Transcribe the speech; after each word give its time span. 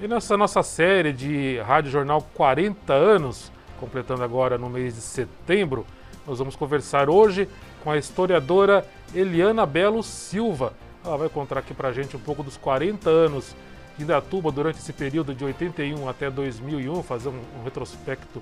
E 0.00 0.06
nessa 0.06 0.36
nossa 0.36 0.62
série 0.62 1.12
de 1.12 1.58
Rádio 1.58 1.90
Jornal 1.90 2.22
40 2.34 2.92
anos, 2.92 3.50
completando 3.80 4.22
agora 4.22 4.56
no 4.56 4.70
mês 4.70 4.94
de 4.94 5.00
setembro, 5.00 5.84
nós 6.24 6.38
vamos 6.38 6.54
conversar 6.54 7.10
hoje 7.10 7.48
com 7.82 7.90
a 7.90 7.98
historiadora 7.98 8.86
Eliana 9.12 9.66
Belo 9.66 10.00
Silva. 10.04 10.72
Ela 11.04 11.16
vai 11.16 11.28
contar 11.28 11.58
aqui 11.58 11.74
pra 11.74 11.92
gente 11.92 12.16
um 12.16 12.20
pouco 12.20 12.44
dos 12.44 12.56
40 12.56 13.10
anos 13.10 13.56
de 13.96 14.04
Indatuba 14.04 14.52
durante 14.52 14.78
esse 14.78 14.92
período 14.92 15.34
de 15.34 15.44
81 15.44 16.08
até 16.08 16.30
2001, 16.30 17.02
fazer 17.02 17.30
um, 17.30 17.40
um 17.58 17.64
retrospecto 17.64 18.40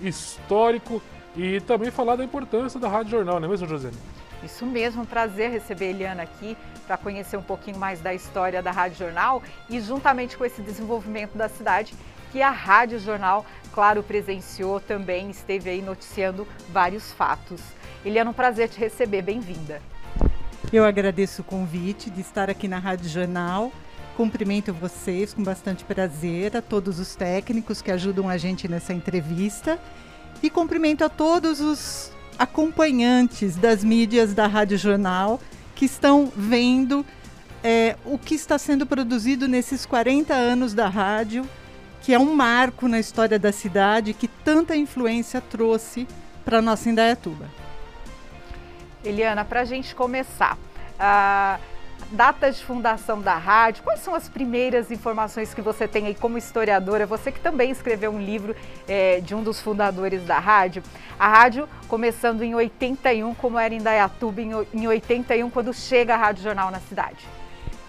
histórico 0.00 1.02
e 1.36 1.60
também 1.62 1.90
falar 1.90 2.14
da 2.14 2.22
importância 2.22 2.78
da 2.78 2.88
Rádio 2.88 3.10
Jornal, 3.10 3.40
não 3.40 3.48
é 3.48 3.50
mesmo, 3.50 3.66
José? 3.66 3.90
Isso 4.42 4.66
mesmo, 4.66 5.02
um 5.02 5.06
prazer 5.06 5.50
receber 5.50 5.86
a 5.86 5.90
Eliana 5.90 6.22
aqui 6.22 6.56
para 6.86 6.96
conhecer 6.96 7.36
um 7.36 7.42
pouquinho 7.42 7.78
mais 7.78 8.00
da 8.00 8.12
história 8.12 8.62
da 8.62 8.70
Rádio 8.70 8.98
Jornal 8.98 9.42
e 9.70 9.80
juntamente 9.80 10.36
com 10.36 10.44
esse 10.44 10.60
desenvolvimento 10.60 11.36
da 11.36 11.48
cidade 11.48 11.94
que 12.34 12.42
a 12.42 12.50
Rádio 12.50 12.98
Jornal, 12.98 13.46
claro, 13.72 14.02
presenciou 14.02 14.80
também, 14.80 15.30
esteve 15.30 15.70
aí 15.70 15.80
noticiando 15.80 16.46
vários 16.70 17.12
fatos. 17.12 17.60
Eliana, 18.04 18.30
um 18.30 18.34
prazer 18.34 18.68
te 18.68 18.78
receber, 18.78 19.22
bem-vinda. 19.22 19.80
Eu 20.72 20.84
agradeço 20.84 21.42
o 21.42 21.44
convite 21.44 22.10
de 22.10 22.20
estar 22.20 22.50
aqui 22.50 22.66
na 22.66 22.80
Rádio 22.80 23.08
Jornal. 23.08 23.70
Cumprimento 24.16 24.72
vocês 24.72 25.32
com 25.32 25.44
bastante 25.44 25.84
prazer, 25.84 26.56
a 26.56 26.60
todos 26.60 26.98
os 26.98 27.14
técnicos 27.14 27.80
que 27.80 27.92
ajudam 27.92 28.28
a 28.28 28.36
gente 28.36 28.66
nessa 28.66 28.92
entrevista 28.92 29.78
e 30.42 30.50
cumprimento 30.50 31.04
a 31.04 31.08
todos 31.08 31.60
os 31.60 32.12
acompanhantes 32.38 33.56
das 33.56 33.84
mídias 33.84 34.34
da 34.34 34.46
Rádio 34.46 34.78
Jornal 34.78 35.40
que 35.74 35.84
estão 35.84 36.32
vendo 36.36 37.04
é, 37.62 37.96
o 38.04 38.18
que 38.18 38.34
está 38.34 38.58
sendo 38.58 38.86
produzido 38.86 39.48
nesses 39.48 39.86
40 39.86 40.34
anos 40.34 40.74
da 40.74 40.88
rádio, 40.88 41.48
que 42.02 42.12
é 42.12 42.18
um 42.18 42.34
marco 42.34 42.86
na 42.86 42.98
história 42.98 43.38
da 43.38 43.50
cidade 43.50 44.12
que 44.12 44.28
tanta 44.28 44.76
influência 44.76 45.40
trouxe 45.40 46.06
para 46.44 46.60
nossa 46.60 46.90
Indaiatuba. 46.90 47.48
Eliana, 49.02 49.44
para 49.44 49.62
a 49.62 49.64
gente 49.64 49.94
começar, 49.94 50.58
a 50.98 51.58
data 52.14 52.50
de 52.50 52.64
fundação 52.64 53.20
da 53.20 53.36
rádio, 53.36 53.82
quais 53.82 54.00
são 54.00 54.14
as 54.14 54.28
primeiras 54.28 54.90
informações 54.90 55.52
que 55.52 55.60
você 55.60 55.88
tem 55.88 56.06
aí 56.06 56.14
como 56.14 56.38
historiadora? 56.38 57.06
Você 57.06 57.32
que 57.32 57.40
também 57.40 57.70
escreveu 57.70 58.12
um 58.12 58.20
livro 58.20 58.54
é, 58.86 59.20
de 59.20 59.34
um 59.34 59.42
dos 59.42 59.60
fundadores 59.60 60.22
da 60.22 60.38
rádio. 60.38 60.82
A 61.18 61.28
rádio 61.28 61.68
começando 61.88 62.42
em 62.42 62.54
81, 62.54 63.34
como 63.34 63.58
era 63.58 63.74
em 63.74 63.78
Indaiatuba 63.78 64.40
em 64.40 64.86
81, 64.86 65.50
quando 65.50 65.74
chega 65.74 66.14
a 66.14 66.16
Rádio 66.16 66.44
Jornal 66.44 66.70
na 66.70 66.80
cidade. 66.80 67.26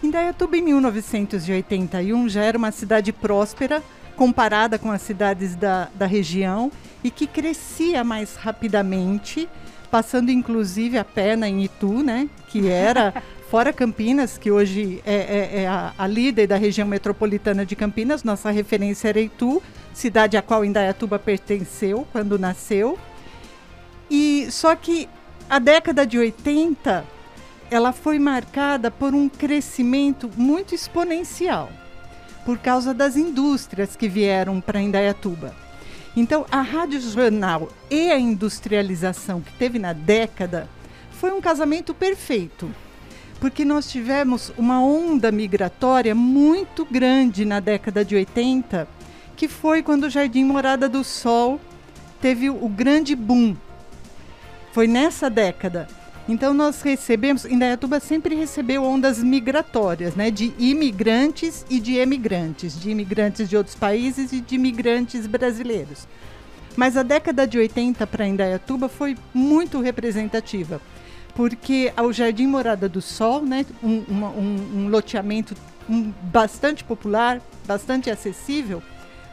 Indaiatuba, 0.04 0.58
em 0.58 0.62
1981, 0.62 2.28
já 2.28 2.44
era 2.44 2.58
uma 2.58 2.72
cidade 2.72 3.14
próspera, 3.14 3.82
comparada 4.16 4.80
com 4.80 4.92
as 4.92 5.02
cidades 5.02 5.56
da, 5.56 5.90
da 5.94 6.06
região, 6.06 6.72
e 7.04 7.12
que 7.12 7.28
crescia 7.28 8.04
mais 8.04 8.36
rapidamente 8.36 9.48
passando 9.96 10.30
inclusive 10.30 10.98
a 10.98 11.06
pena 11.06 11.48
em 11.48 11.64
Itu, 11.64 12.04
né? 12.04 12.28
Que 12.50 12.68
era 12.68 13.14
fora 13.50 13.72
Campinas, 13.72 14.38
que 14.38 14.52
hoje 14.52 15.02
é, 15.06 15.14
é, 15.14 15.62
é 15.64 15.68
a, 15.68 15.94
a, 15.98 16.08
líder 16.08 16.48
da 16.48 16.58
região 16.58 16.88
metropolitana 16.88 17.66
de 17.66 17.76
Campinas. 17.76 18.24
Nossa 18.24 18.52
referência 18.52 19.10
era 19.10 19.20
Itu, 19.20 19.62
cidade 19.94 20.38
a 20.38 20.42
qual 20.42 20.66
Indaiatuba 20.66 21.20
pertenceu 21.20 22.08
quando 22.12 22.40
nasceu. 22.40 22.98
E 24.10 24.48
só 24.52 24.76
que 24.76 25.08
a 25.50 25.60
década 25.60 26.06
de 26.06 26.18
80 26.18 27.06
ela 27.70 27.92
foi 27.92 28.20
marcada 28.20 28.92
por 28.92 29.14
um 29.14 29.28
crescimento 29.28 30.30
muito 30.36 30.76
exponencial 30.76 31.70
por 32.46 32.60
causa 32.60 32.94
das 32.94 33.18
indústrias 33.18 33.96
que 33.96 34.08
vieram 34.08 34.62
para 34.62 34.80
Indaiatuba. 34.80 35.56
Então, 36.16 36.46
a 36.52 36.62
Rádio 36.62 37.02
Jornal 37.02 37.70
e 37.90 38.12
a 38.12 38.20
industrialização 38.20 39.42
que 39.42 39.52
teve 39.54 39.80
na 39.80 39.94
década 39.94 40.70
foi 41.12 41.32
um 41.32 41.42
casamento 41.42 41.94
perfeito, 41.94 42.70
porque 43.46 43.64
nós 43.64 43.92
tivemos 43.92 44.52
uma 44.58 44.82
onda 44.82 45.32
migratória 45.32 46.16
muito 46.16 46.84
grande 46.84 47.46
na 47.46 47.60
década 47.60 48.04
de 48.04 48.16
80, 48.16 48.88
que 49.36 49.48
foi 49.48 49.84
quando 49.84 50.06
o 50.06 50.10
Jardim 50.10 50.44
Morada 50.44 50.90
do 50.90 51.04
Sol 51.04 51.62
teve 52.20 52.50
o 52.50 52.68
grande 52.68 53.16
boom. 53.16 53.56
Foi 54.72 54.88
nessa 54.88 55.30
década. 55.30 55.88
Então 56.28 56.56
nós 56.56 56.82
recebemos, 56.82 57.46
Indaiatuba 57.46 58.00
sempre 58.00 58.34
recebeu 58.34 58.84
ondas 58.84 59.22
migratórias, 59.22 60.16
né, 60.16 60.32
de 60.32 60.52
imigrantes 60.58 61.68
e 61.70 61.80
de 61.80 61.98
emigrantes, 61.98 62.80
de 62.80 62.90
imigrantes 62.90 63.48
de 63.48 63.56
outros 63.56 63.76
países 63.76 64.34
e 64.34 64.42
de 64.42 64.56
imigrantes 64.56 65.28
brasileiros. 65.28 66.08
Mas 66.76 66.98
a 66.98 67.04
década 67.04 67.46
de 67.46 67.60
80 67.60 68.08
para 68.08 68.26
Indaiatuba 68.26 68.90
foi 68.90 69.16
muito 69.32 69.80
representativa, 69.82 70.82
porque 71.36 71.92
ao 71.96 72.12
Jardim 72.14 72.48
Morada 72.48 72.88
do 72.88 73.02
Sol, 73.02 73.42
né, 73.42 73.66
um, 73.84 74.04
uma, 74.08 74.30
um, 74.30 74.70
um 74.76 74.90
loteamento 74.90 75.54
bastante 76.24 76.84
popular, 76.84 77.42
bastante 77.68 78.10
acessível, 78.10 78.82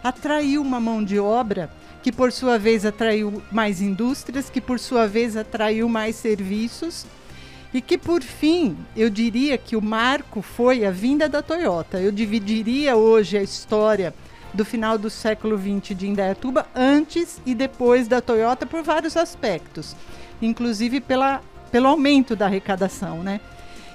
atraiu 0.02 0.60
uma 0.60 0.80
mão 0.80 1.02
de 1.02 1.18
obra 1.18 1.70
que 2.02 2.10
por 2.10 2.32
sua 2.32 2.58
vez 2.58 2.84
atraiu 2.84 3.40
mais 3.52 3.80
indústrias, 3.80 4.50
que 4.50 4.60
por 4.60 4.80
sua 4.80 5.06
vez 5.06 5.36
atraiu 5.36 5.88
mais 5.88 6.16
serviços 6.16 7.06
e 7.72 7.80
que 7.80 7.96
por 7.96 8.22
fim, 8.22 8.76
eu 8.96 9.08
diria 9.08 9.56
que 9.56 9.76
o 9.76 9.80
marco 9.80 10.42
foi 10.42 10.84
a 10.84 10.90
vinda 10.90 11.28
da 11.28 11.40
Toyota. 11.40 12.00
Eu 12.00 12.10
dividiria 12.10 12.96
hoje 12.96 13.38
a 13.38 13.42
história 13.42 14.12
do 14.52 14.64
final 14.64 14.98
do 14.98 15.08
século 15.08 15.56
XX 15.56 15.96
de 15.96 16.08
Indaiatuba 16.08 16.66
antes 16.74 17.40
e 17.46 17.54
depois 17.54 18.08
da 18.08 18.20
Toyota 18.20 18.66
por 18.66 18.82
vários 18.82 19.16
aspectos, 19.16 19.96
inclusive 20.42 21.00
pela, 21.00 21.40
pelo 21.72 21.88
aumento 21.88 22.36
da 22.36 22.46
arrecadação, 22.46 23.22
né? 23.22 23.40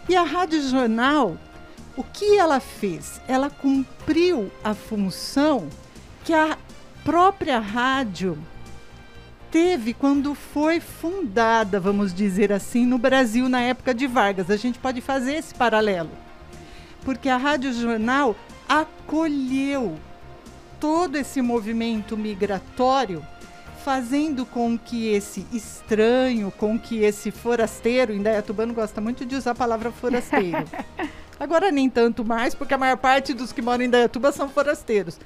E 0.09 0.15
a 0.15 0.23
Rádio 0.23 0.61
Jornal, 0.67 1.38
o 1.95 2.03
que 2.03 2.38
ela 2.38 2.59
fez? 2.59 3.21
Ela 3.27 3.49
cumpriu 3.49 4.51
a 4.63 4.73
função 4.73 5.69
que 6.25 6.33
a 6.33 6.57
própria 7.05 7.59
rádio 7.59 8.38
teve 9.51 9.93
quando 9.93 10.35
foi 10.35 10.79
fundada, 10.79 11.79
vamos 11.79 12.13
dizer 12.13 12.51
assim, 12.51 12.85
no 12.85 12.97
Brasil 12.97 13.47
na 13.47 13.61
época 13.61 13.94
de 13.94 14.07
Vargas. 14.07 14.49
A 14.49 14.57
gente 14.57 14.79
pode 14.79 14.99
fazer 14.99 15.35
esse 15.35 15.53
paralelo. 15.53 16.09
Porque 17.05 17.29
a 17.29 17.38
Rádio 17.38 17.71
Jornal 17.73 18.35
acolheu 18.67 19.97
todo 20.79 21.15
esse 21.15 21.41
movimento 21.41 22.17
migratório, 22.17 23.25
fazendo 23.87 24.45
com 24.45 24.77
que 24.77 25.07
esse 25.07 25.47
estranho, 25.53 26.51
com 26.51 26.77
que 26.77 27.05
esse 27.05 27.31
forasteiro, 27.31 28.13
Indaiatubano 28.13 28.73
gosta 28.73 28.99
muito 28.99 29.25
de 29.25 29.33
usar 29.33 29.51
a 29.51 29.55
palavra 29.55 29.93
forasteiro. 29.93 30.65
Agora 31.39 31.71
nem 31.71 31.89
tanto 31.89 32.25
mais, 32.25 32.53
porque 32.53 32.73
a 32.73 32.77
maior 32.77 32.97
parte 32.97 33.33
dos 33.33 33.53
que 33.53 33.61
moram 33.61 33.85
em 33.85 33.87
Indaiatuba 33.87 34.33
são 34.33 34.49
forasteiros. 34.49 35.17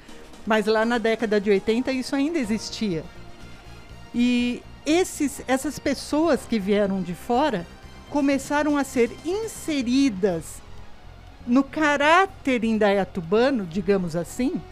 Mas 0.46 0.66
lá 0.66 0.84
na 0.84 0.98
década 0.98 1.40
de 1.40 1.50
80 1.50 1.90
isso 1.90 2.14
ainda 2.14 2.38
existia. 2.38 3.02
E 4.14 4.62
esses, 4.86 5.42
essas 5.48 5.80
pessoas 5.80 6.46
que 6.48 6.60
vieram 6.60 7.02
de 7.02 7.16
fora 7.16 7.66
começaram 8.10 8.76
a 8.76 8.84
ser 8.84 9.10
inseridas 9.24 10.62
no 11.44 11.64
caráter 11.64 12.62
indaiatubano, 12.62 13.66
digamos 13.66 14.14
assim, 14.14 14.62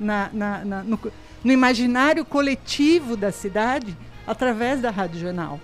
na, 0.00 0.30
na, 0.32 0.64
na 0.64 0.82
no, 0.82 0.98
no, 1.46 1.52
imaginário 1.52 2.24
coletivo 2.24 3.16
da 3.16 3.30
cidade, 3.30 3.96
através 4.26 4.80
da 4.80 4.90
Rádio 4.90 5.20
Jornal. 5.20 5.60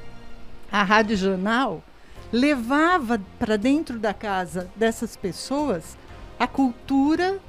A 0.71 0.85
Rádio 0.85 1.17
Jornal 1.17 1.83
levava 2.33 3.21
para 3.39 3.57
dentro 3.57 3.99
da 3.99 4.15
casa 4.15 4.71
dessas 4.77 5.17
pessoas 5.17 5.99
a 6.39 6.47
cultura 6.47 7.41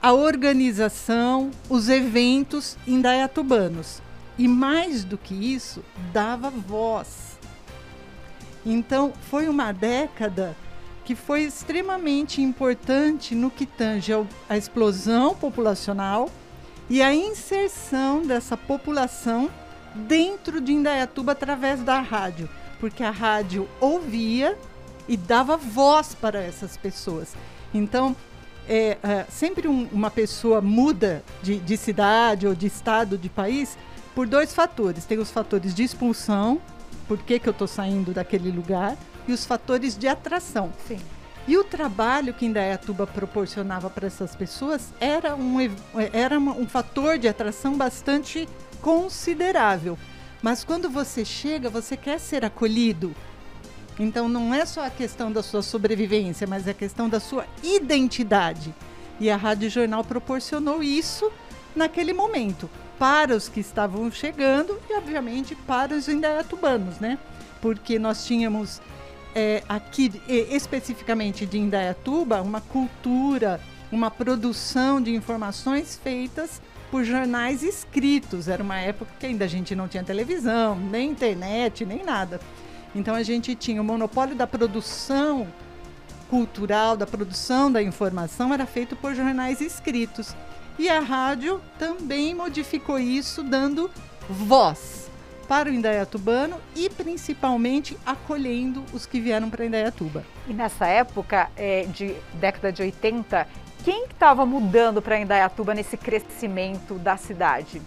a 0.00 0.12
organização, 0.12 1.50
os 1.68 1.88
eventos 1.88 2.76
indaiatubanos. 2.86 4.00
E 4.36 4.48
mais 4.48 5.04
do 5.04 5.18
que 5.18 5.34
isso, 5.34 5.84
dava 6.12 6.50
voz. 6.50 7.38
Então, 8.64 9.12
foi 9.30 9.48
uma 9.48 9.70
década 9.70 10.56
que 11.04 11.14
foi 11.14 11.42
extremamente 11.42 12.40
importante 12.40 13.34
no 13.34 13.50
que 13.50 13.66
tange 13.66 14.12
a 14.48 14.56
explosão 14.56 15.34
populacional 15.34 16.30
e 16.92 17.00
a 17.00 17.14
inserção 17.14 18.20
dessa 18.20 18.54
população 18.54 19.50
dentro 19.94 20.60
de 20.60 20.74
Indaiatuba 20.74 21.32
através 21.32 21.80
da 21.80 21.98
rádio, 22.00 22.50
porque 22.78 23.02
a 23.02 23.10
rádio 23.10 23.66
ouvia 23.80 24.58
e 25.08 25.16
dava 25.16 25.56
voz 25.56 26.14
para 26.14 26.42
essas 26.42 26.76
pessoas. 26.76 27.34
Então, 27.72 28.14
é, 28.68 28.98
é, 29.02 29.24
sempre 29.30 29.66
um, 29.68 29.88
uma 29.90 30.10
pessoa 30.10 30.60
muda 30.60 31.24
de, 31.42 31.58
de, 31.60 31.78
cidade 31.78 32.46
ou 32.46 32.54
de 32.54 32.66
estado, 32.66 33.16
de 33.16 33.30
país, 33.30 33.78
por 34.14 34.26
dois 34.26 34.54
fatores. 34.54 35.06
Tem 35.06 35.18
os 35.18 35.30
fatores 35.30 35.74
de 35.74 35.82
expulsão, 35.82 36.60
por 37.08 37.16
que, 37.16 37.38
que 37.38 37.48
eu 37.48 37.52
estou 37.52 37.66
saindo 37.66 38.12
daquele 38.12 38.50
lugar, 38.50 38.98
e 39.26 39.32
os 39.32 39.46
fatores 39.46 39.96
de 39.96 40.08
atração. 40.08 40.70
Sim. 40.86 40.98
E 41.46 41.56
o 41.56 41.64
trabalho 41.64 42.32
que 42.32 42.46
Indaiatuba 42.46 43.06
proporcionava 43.06 43.90
para 43.90 44.06
essas 44.06 44.36
pessoas 44.36 44.92
era 45.00 45.34
um, 45.34 45.56
era 46.12 46.38
um 46.38 46.68
fator 46.68 47.18
de 47.18 47.26
atração 47.26 47.76
bastante 47.76 48.48
considerável. 48.80 49.98
Mas 50.40 50.62
quando 50.62 50.88
você 50.88 51.24
chega, 51.24 51.68
você 51.68 51.96
quer 51.96 52.20
ser 52.20 52.44
acolhido. 52.44 53.14
Então 53.98 54.28
não 54.28 54.54
é 54.54 54.64
só 54.64 54.84
a 54.84 54.90
questão 54.90 55.30
da 55.30 55.42
sua 55.42 55.62
sobrevivência, 55.62 56.46
mas 56.46 56.66
é 56.66 56.70
a 56.70 56.74
questão 56.74 57.08
da 57.08 57.20
sua 57.20 57.44
identidade. 57.62 58.74
E 59.20 59.28
a 59.30 59.36
Rádio 59.36 59.68
Jornal 59.68 60.02
proporcionou 60.04 60.82
isso 60.82 61.30
naquele 61.74 62.12
momento, 62.12 62.68
para 62.98 63.36
os 63.36 63.48
que 63.48 63.60
estavam 63.60 64.10
chegando 64.10 64.78
e, 64.88 64.94
obviamente, 64.94 65.54
para 65.54 65.94
os 65.94 66.08
indaiatubanos, 66.08 66.98
né? 66.98 67.18
Porque 67.60 67.98
nós 67.98 68.24
tínhamos 68.24 68.80
é, 69.34 69.62
aqui, 69.68 70.12
especificamente 70.28 71.46
de 71.46 71.58
Indaiatuba, 71.58 72.42
uma 72.42 72.60
cultura, 72.60 73.60
uma 73.90 74.10
produção 74.10 75.00
de 75.00 75.14
informações 75.14 75.98
feitas 76.02 76.60
por 76.90 77.04
jornais 77.04 77.62
escritos. 77.62 78.48
Era 78.48 78.62
uma 78.62 78.78
época 78.78 79.10
que 79.18 79.26
ainda 79.26 79.44
a 79.44 79.48
gente 79.48 79.74
não 79.74 79.88
tinha 79.88 80.04
televisão, 80.04 80.76
nem 80.76 81.10
internet, 81.10 81.84
nem 81.84 82.04
nada. 82.04 82.40
Então 82.94 83.14
a 83.14 83.22
gente 83.22 83.54
tinha 83.54 83.80
o 83.80 83.84
monopólio 83.84 84.34
da 84.34 84.46
produção 84.46 85.46
cultural, 86.28 86.96
da 86.96 87.06
produção 87.06 87.70
da 87.70 87.82
informação, 87.82 88.52
era 88.52 88.66
feito 88.66 88.96
por 88.96 89.14
jornais 89.14 89.60
escritos. 89.60 90.34
E 90.78 90.88
a 90.88 91.00
rádio 91.00 91.60
também 91.78 92.34
modificou 92.34 92.98
isso, 92.98 93.42
dando 93.42 93.90
voz 94.28 95.01
para 95.42 95.68
o 95.68 95.72
Indaiatubano 95.72 96.56
e 96.74 96.88
principalmente 96.88 97.96
acolhendo 98.06 98.84
os 98.92 99.06
que 99.06 99.20
vieram 99.20 99.50
para 99.50 99.66
Indaiatuba. 99.66 100.24
E 100.48 100.52
nessa 100.52 100.86
época, 100.86 101.50
é, 101.56 101.84
de 101.84 102.14
década 102.34 102.72
de 102.72 102.82
80, 102.82 103.46
quem 103.84 104.04
estava 104.04 104.46
mudando 104.46 105.02
para 105.02 105.18
Indaiatuba 105.18 105.74
nesse 105.74 105.96
crescimento 105.96 106.94
da 106.94 107.16
cidade? 107.16 107.82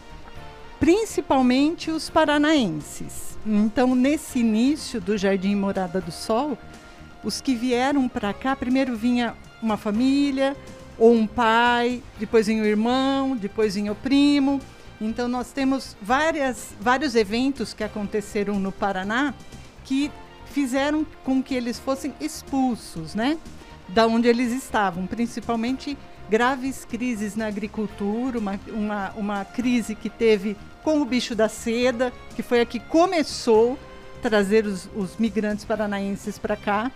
Principalmente 0.80 1.90
os 1.90 2.10
paranaenses. 2.10 3.38
Então, 3.46 3.96
nesse 3.96 4.40
início 4.40 5.00
do 5.00 5.18
Jardim 5.18 5.56
Morada 5.56 6.02
do 6.02 6.12
Sol, 6.12 6.58
os 7.24 7.40
que 7.40 7.56
vieram 7.56 8.10
para 8.10 8.34
cá, 8.34 8.56
primeiro 8.56 8.96
vinha 8.96 9.36
uma 9.62 9.78
família, 9.78 10.56
ou 10.98 11.14
um 11.14 11.28
pai, 11.28 12.02
depois 12.20 12.48
vinha 12.48 12.64
o 12.64 12.66
irmão, 12.66 13.36
depois 13.36 13.76
vinha 13.76 13.92
o 13.92 13.96
primo. 13.96 14.60
Então, 15.00 15.28
nós 15.28 15.52
temos 15.52 15.96
várias, 16.02 16.70
vários 16.80 17.16
eventos 17.16 17.74
que 17.74 17.84
aconteceram 17.84 18.60
no 18.60 18.72
Paraná 18.72 19.34
que 19.84 20.12
fizeram 20.48 21.06
com 21.24 21.44
que 21.44 21.54
eles 21.54 21.80
fossem 21.80 22.14
expulsos, 22.20 23.14
né? 23.14 23.38
da 23.88 24.08
onde 24.08 24.28
eles 24.28 24.52
estavam, 24.52 25.06
principalmente 25.06 25.98
graves 26.30 26.86
crises 26.86 27.36
na 27.36 27.48
agricultura, 27.48 28.40
uma, 28.40 28.60
uma, 28.68 29.12
uma 29.16 29.46
crise 29.46 29.94
que 29.94 30.10
teve 30.10 30.58
com 30.84 31.02
o 31.02 31.06
bicho 31.06 31.36
da 31.36 31.48
seda, 31.48 32.12
que 32.36 32.42
foi 32.42 32.62
a 32.62 32.66
que 32.66 32.80
começou 32.80 33.78
a 34.18 34.22
trazer 34.22 34.66
os, 34.66 34.90
os 34.96 35.18
migrantes 35.18 35.66
paranaenses 35.66 36.40
para 36.40 36.56
cá. 36.56 36.92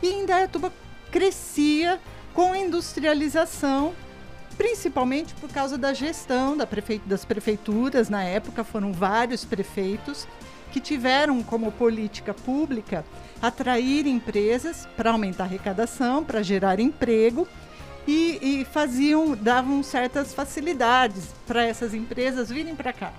E 0.00 0.08
Indaiatuba 0.08 0.72
crescia 1.10 2.00
com 2.32 2.52
a 2.52 2.58
industrialização, 2.58 3.92
principalmente 4.52 5.34
por 5.34 5.50
causa 5.50 5.76
da 5.76 5.92
gestão 5.92 6.56
da 6.56 6.66
prefe... 6.66 7.00
das 7.04 7.24
prefeituras. 7.24 8.08
Na 8.08 8.22
época 8.22 8.64
foram 8.64 8.92
vários 8.92 9.44
prefeitos 9.44 10.26
que 10.70 10.80
tiveram 10.80 11.42
como 11.42 11.70
política 11.72 12.32
pública 12.32 13.04
atrair 13.40 14.06
empresas 14.06 14.86
para 14.96 15.10
aumentar 15.10 15.44
a 15.44 15.46
arrecadação, 15.46 16.24
para 16.24 16.42
gerar 16.42 16.80
emprego 16.80 17.46
e, 18.06 18.38
e, 18.60 18.64
faziam, 18.64 19.36
davam 19.36 19.82
certas 19.82 20.32
facilidades 20.32 21.26
para 21.46 21.64
essas 21.64 21.94
empresas 21.94 22.48
virem 22.48 22.74
para 22.74 22.92
cá. 22.92 23.12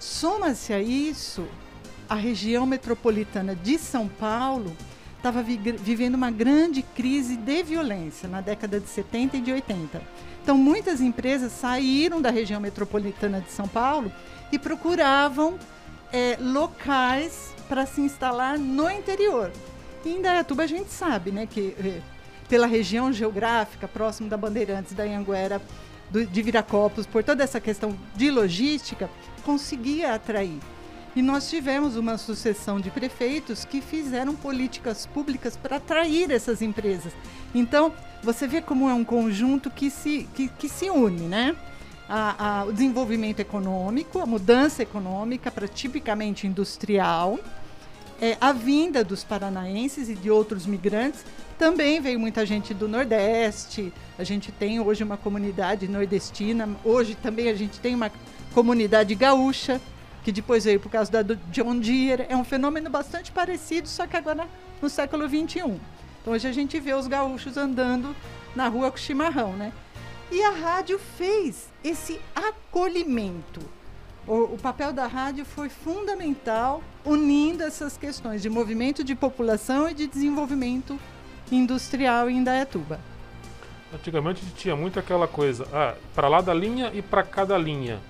Soma-se 0.00 0.72
a 0.72 0.80
isso, 0.80 1.46
a 2.08 2.14
região 2.14 2.66
metropolitana 2.66 3.54
de 3.54 3.78
São 3.78 4.08
Paulo 4.08 4.76
estava 5.22 5.40
vi 5.40 5.56
vivendo 5.56 6.16
uma 6.16 6.32
grande 6.32 6.82
crise 6.82 7.36
de 7.36 7.62
violência 7.62 8.28
na 8.28 8.40
década 8.40 8.80
de 8.80 8.88
70 8.88 9.36
e 9.36 9.40
de 9.40 9.52
80. 9.52 10.02
Então, 10.42 10.58
muitas 10.58 11.00
empresas 11.00 11.52
saíram 11.52 12.20
da 12.20 12.28
região 12.28 12.60
metropolitana 12.60 13.40
de 13.40 13.52
São 13.52 13.68
Paulo 13.68 14.10
e 14.50 14.58
procuravam 14.58 15.56
é, 16.12 16.36
locais 16.40 17.54
para 17.68 17.86
se 17.86 18.00
instalar 18.00 18.58
no 18.58 18.90
interior. 18.90 19.52
E 20.04 20.08
em 20.08 20.18
Indaiatuba 20.18 20.64
a 20.64 20.66
gente 20.66 20.90
sabe, 20.90 21.30
né, 21.30 21.46
que 21.46 21.76
é, 21.78 22.00
pela 22.48 22.66
região 22.66 23.12
geográfica, 23.12 23.86
próximo 23.86 24.28
da 24.28 24.36
Bandeirantes, 24.36 24.92
da 24.92 25.04
Anhanguera, 25.04 25.62
do, 26.10 26.26
de 26.26 26.42
Viracopos, 26.42 27.06
por 27.06 27.22
toda 27.22 27.44
essa 27.44 27.60
questão 27.60 27.96
de 28.16 28.28
logística, 28.28 29.08
conseguia 29.44 30.14
atrair. 30.14 30.58
E 31.14 31.22
nós 31.22 31.48
tivemos 31.50 31.96
uma 31.96 32.16
sucessão 32.16 32.80
de 32.80 32.90
prefeitos 32.90 33.64
que 33.64 33.80
fizeram 33.80 34.34
políticas 34.34 35.06
públicas 35.06 35.56
para 35.56 35.76
atrair 35.76 36.30
essas 36.30 36.62
empresas. 36.62 37.12
Então, 37.54 37.92
você 38.22 38.46
vê 38.46 38.62
como 38.62 38.88
é 38.88 38.94
um 38.94 39.04
conjunto 39.04 39.70
que 39.70 39.90
se, 39.90 40.28
que, 40.34 40.48
que 40.48 40.68
se 40.68 40.88
une, 40.88 41.28
né? 41.28 41.56
a, 42.08 42.60
a, 42.60 42.64
o 42.64 42.72
desenvolvimento 42.72 43.40
econômico, 43.40 44.18
a 44.20 44.26
mudança 44.26 44.82
econômica 44.82 45.50
para 45.50 45.66
tipicamente 45.66 46.46
industrial, 46.46 47.38
é, 48.20 48.36
a 48.38 48.52
vinda 48.52 49.02
dos 49.02 49.24
paranaenses 49.24 50.10
e 50.10 50.14
de 50.14 50.30
outros 50.30 50.66
migrantes. 50.66 51.24
Também 51.58 52.00
veio 52.02 52.20
muita 52.20 52.44
gente 52.44 52.74
do 52.74 52.86
Nordeste. 52.86 53.92
A 54.18 54.24
gente 54.24 54.52
tem 54.52 54.78
hoje 54.78 55.02
uma 55.02 55.16
comunidade 55.16 55.88
nordestina. 55.88 56.68
Hoje 56.84 57.14
também 57.14 57.48
a 57.48 57.54
gente 57.54 57.80
tem 57.80 57.94
uma 57.94 58.12
comunidade 58.52 59.14
gaúcha, 59.14 59.80
que 60.22 60.32
depois 60.32 60.64
veio 60.64 60.80
por 60.80 60.90
causa 60.90 61.10
da 61.10 61.34
John 61.50 61.78
Deere. 61.78 62.26
É 62.28 62.36
um 62.36 62.44
fenômeno 62.44 62.88
bastante 62.88 63.32
parecido, 63.32 63.88
só 63.88 64.06
que 64.06 64.16
agora 64.16 64.46
no 64.80 64.88
século 64.88 65.28
XXI. 65.28 65.80
Então 66.20 66.32
hoje 66.32 66.46
a 66.46 66.52
gente 66.52 66.78
vê 66.78 66.94
os 66.94 67.06
gaúchos 67.06 67.56
andando 67.56 68.14
na 68.54 68.68
rua 68.68 68.90
com 68.90 68.96
chimarrão, 68.96 69.52
né? 69.54 69.72
E 70.30 70.42
a 70.42 70.50
rádio 70.50 70.98
fez 70.98 71.68
esse 71.84 72.20
acolhimento. 72.34 73.60
O, 74.26 74.54
o, 74.54 74.58
papel 74.58 74.92
da 74.92 75.06
rádio 75.06 75.44
foi 75.44 75.68
fundamental, 75.68 76.82
unindo 77.04 77.64
essas 77.64 77.96
questões 77.96 78.40
de 78.40 78.48
movimento 78.48 79.02
de 79.02 79.16
população 79.16 79.88
e 79.88 79.94
de 79.94 80.06
desenvolvimento 80.06 80.98
industrial 81.50 82.30
em 82.30 82.38
Indaiatuba. 82.38 83.00
Antigamente 83.92 84.42
tinha 84.56 84.74
muito 84.76 84.98
aquela 84.98 85.28
coisa, 85.28 85.66
ah, 85.72 85.94
para 86.14 86.28
lá 86.28 86.40
da 86.40 86.54
linha 86.54 86.90
e 86.94 87.02
para 87.02 87.22
cada 87.22 87.58
linha. 87.58 88.00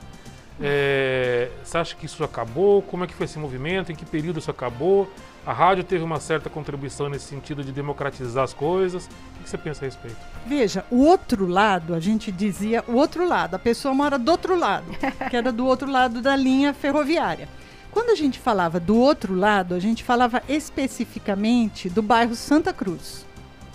É, 0.62 1.50
você 1.64 1.78
acha 1.78 1.96
que 1.96 2.06
isso 2.06 2.22
acabou? 2.22 2.82
Como 2.82 3.04
é 3.04 3.06
que 3.06 3.14
foi 3.14 3.24
esse 3.24 3.38
movimento? 3.38 3.90
Em 3.90 3.94
que 3.94 4.04
período 4.04 4.38
isso 4.38 4.50
acabou? 4.50 5.10
A 5.44 5.52
rádio 5.52 5.82
teve 5.82 6.04
uma 6.04 6.20
certa 6.20 6.48
contribuição 6.48 7.08
nesse 7.08 7.26
sentido 7.26 7.64
de 7.64 7.72
democratizar 7.72 8.44
as 8.44 8.54
coisas. 8.54 9.06
O 9.06 9.42
que 9.42 9.50
você 9.50 9.58
pensa 9.58 9.84
a 9.84 9.86
respeito? 9.86 10.16
Veja, 10.46 10.84
o 10.88 11.04
outro 11.04 11.46
lado, 11.46 11.94
a 11.94 12.00
gente 12.00 12.30
dizia 12.30 12.84
o 12.86 12.94
outro 12.94 13.26
lado, 13.26 13.56
a 13.56 13.58
pessoa 13.58 13.92
mora 13.92 14.16
do 14.18 14.30
outro 14.30 14.56
lado, 14.56 14.86
que 15.28 15.36
era 15.36 15.50
do 15.50 15.66
outro 15.66 15.90
lado 15.90 16.22
da 16.22 16.36
linha 16.36 16.72
ferroviária. 16.72 17.48
Quando 17.90 18.10
a 18.10 18.14
gente 18.14 18.38
falava 18.38 18.78
do 18.78 18.96
outro 18.96 19.34
lado, 19.34 19.74
a 19.74 19.80
gente 19.80 20.04
falava 20.04 20.42
especificamente 20.48 21.90
do 21.90 22.02
bairro 22.02 22.36
Santa 22.36 22.72
Cruz, 22.72 23.26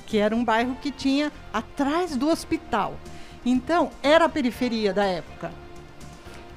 que 0.05 0.17
era 0.17 0.35
um 0.35 0.43
bairro 0.43 0.75
que 0.81 0.89
tinha 0.89 1.31
atrás 1.53 2.15
do 2.15 2.29
hospital. 2.29 2.95
Então, 3.45 3.91
era 4.01 4.25
a 4.25 4.29
periferia 4.29 4.93
da 4.93 5.05
época. 5.05 5.51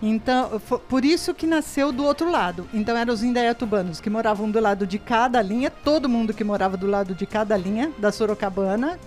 Então, 0.02 0.60
por 0.88 1.04
isso 1.04 1.34
que 1.34 1.46
nasceu 1.46 1.92
do 1.92 2.04
outro 2.04 2.30
lado. 2.30 2.66
Então, 2.72 2.96
eram 2.96 3.12
os 3.12 3.22
indaiatubanos 3.22 4.00
que 4.00 4.08
moravam 4.08 4.50
do 4.50 4.58
lado 4.58 4.86
de 4.86 4.98
cada 4.98 5.42
linha, 5.42 5.70
todo 5.70 6.08
mundo 6.08 6.32
que 6.32 6.42
morava 6.42 6.76
do 6.76 6.86
lado 6.86 7.14
de 7.14 7.26
cada 7.26 7.56
linha 7.56 7.92
da 7.98 8.10
Sorocabana, 8.10 8.98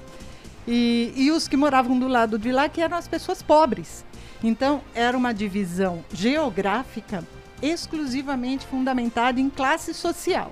e, 0.67 1.11
e 1.15 1.31
os 1.31 1.47
que 1.47 1.57
moravam 1.57 1.97
do 1.97 2.07
lado 2.07 2.37
de 2.37 2.51
lá, 2.51 2.69
que 2.69 2.79
eram 2.79 2.95
as 2.95 3.07
pessoas 3.07 3.41
pobres. 3.41 4.05
Então, 4.43 4.81
era 4.93 5.17
uma 5.17 5.33
divisão 5.33 6.05
geográfica 6.13 7.23
exclusivamente 7.61 8.67
fundamentada 8.67 9.39
em 9.39 9.49
classe 9.49 9.93
social. 9.93 10.51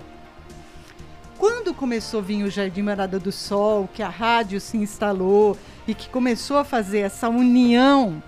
Quando 1.37 1.73
começou 1.73 2.19
a 2.19 2.23
vir 2.23 2.43
o 2.43 2.49
Jardim 2.49 2.83
Morada 2.83 3.19
do 3.19 3.31
Sol, 3.31 3.89
que 3.93 4.01
a 4.01 4.09
rádio 4.09 4.61
se 4.61 4.77
instalou 4.77 5.57
e 5.87 5.93
que 5.93 6.07
começou 6.07 6.57
a 6.57 6.63
fazer 6.63 6.99
essa 6.99 7.29
união 7.29 8.21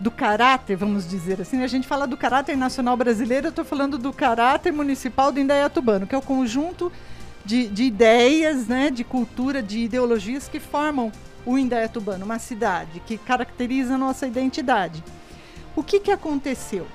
do 0.00 0.10
caráter, 0.10 0.76
vamos 0.76 1.08
dizer 1.08 1.40
assim. 1.40 1.62
A 1.62 1.66
gente 1.66 1.86
fala 1.86 2.06
do 2.06 2.16
caráter 2.16 2.56
nacional 2.56 2.96
brasileiro, 2.96 3.46
eu 3.46 3.50
estou 3.50 3.64
falando 3.64 3.98
do 3.98 4.12
caráter 4.12 4.72
municipal 4.72 5.32
do 5.32 5.40
Indaiatubano, 5.40 6.06
que 6.06 6.14
é 6.14 6.18
o 6.18 6.22
conjunto 6.22 6.92
de, 7.44 7.68
de 7.68 7.84
ideias, 7.84 8.66
né, 8.66 8.90
de 8.90 9.04
cultura, 9.04 9.62
de 9.62 9.80
ideologias 9.80 10.48
que 10.48 10.60
formam 10.60 11.10
o 11.44 11.58
Indaiatubano, 11.58 12.24
uma 12.24 12.38
cidade 12.38 13.00
que 13.00 13.16
caracteriza 13.16 13.94
a 13.94 13.98
nossa 13.98 14.26
identidade. 14.26 15.02
O 15.74 15.82
que, 15.82 16.00
que 16.00 16.10
aconteceu? 16.10 16.86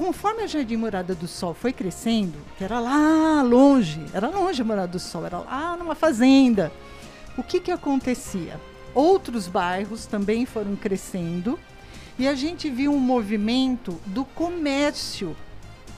conforme 0.00 0.44
a 0.44 0.46
Jardim 0.46 0.76
Morada 0.76 1.14
do 1.14 1.28
Sol 1.28 1.52
foi 1.52 1.74
crescendo, 1.74 2.38
que 2.56 2.64
era 2.64 2.80
lá 2.80 3.42
longe, 3.42 4.02
era 4.14 4.28
longe 4.28 4.62
a 4.62 4.64
Morada 4.64 4.88
do 4.88 4.98
Sol, 4.98 5.26
era 5.26 5.38
lá 5.38 5.76
numa 5.76 5.94
fazenda, 5.94 6.72
o 7.36 7.42
que, 7.42 7.60
que 7.60 7.70
acontecia? 7.70 8.58
Outros 8.94 9.46
bairros 9.46 10.06
também 10.06 10.46
foram 10.46 10.74
crescendo 10.74 11.58
e 12.20 12.28
a 12.28 12.34
gente 12.34 12.68
viu 12.68 12.92
um 12.92 12.98
movimento 12.98 13.98
do 14.04 14.26
comércio 14.26 15.34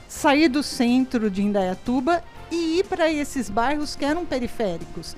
sair 0.06 0.48
do 0.48 0.62
centro 0.62 1.28
de 1.28 1.42
Indaiatuba 1.42 2.22
e 2.48 2.78
ir 2.78 2.84
para 2.84 3.12
esses 3.12 3.50
bairros 3.50 3.96
que 3.96 4.04
eram 4.04 4.24
periféricos. 4.24 5.16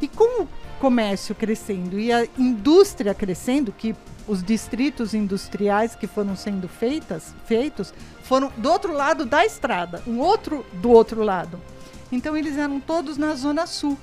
E 0.00 0.08
com 0.08 0.44
o 0.44 0.48
comércio 0.80 1.34
crescendo 1.34 2.00
e 2.00 2.10
a 2.10 2.26
indústria 2.38 3.12
crescendo, 3.12 3.70
que 3.70 3.94
os 4.26 4.42
distritos 4.42 5.12
industriais 5.12 5.94
que 5.94 6.06
foram 6.06 6.34
sendo 6.34 6.68
feitas, 6.68 7.34
feitos 7.44 7.92
foram 8.22 8.50
do 8.56 8.70
outro 8.70 8.94
lado 8.94 9.26
da 9.26 9.44
estrada, 9.44 10.02
um 10.06 10.20
outro 10.20 10.64
do 10.80 10.90
outro 10.90 11.22
lado. 11.22 11.60
Então 12.10 12.34
eles 12.34 12.56
eram 12.56 12.80
todos 12.80 13.18
na 13.18 13.34
zona 13.34 13.66
sul. 13.66 13.98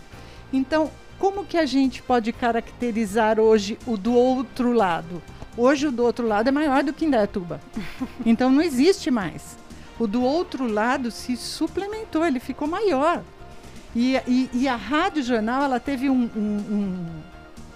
Então, 0.51 0.91
como 1.17 1.45
que 1.45 1.57
a 1.57 1.65
gente 1.65 2.03
pode 2.03 2.31
caracterizar 2.31 3.39
hoje 3.39 3.75
o 3.87 3.97
do 3.97 4.13
outro 4.13 4.71
lado? 4.71 5.19
Hoje 5.55 5.87
o 5.87 5.91
do 5.91 6.03
outro 6.03 6.27
lado 6.27 6.47
é 6.47 6.51
maior 6.51 6.83
do 6.83 6.93
que 6.93 7.05
Indaiatuba. 7.05 7.59
Então 8.25 8.51
não 8.51 8.61
existe 8.61 9.11
mais. 9.11 9.57
O 9.99 10.07
do 10.07 10.23
outro 10.23 10.67
lado 10.67 11.11
se 11.11 11.37
suplementou, 11.37 12.25
ele 12.25 12.39
ficou 12.39 12.67
maior. 12.67 13.23
E, 13.95 14.15
e, 14.27 14.49
e 14.53 14.67
a 14.67 14.75
Rádio 14.75 15.21
Jornal 15.21 15.63
ela 15.63 15.79
teve 15.79 16.09
um, 16.09 16.29
um, 16.35 17.05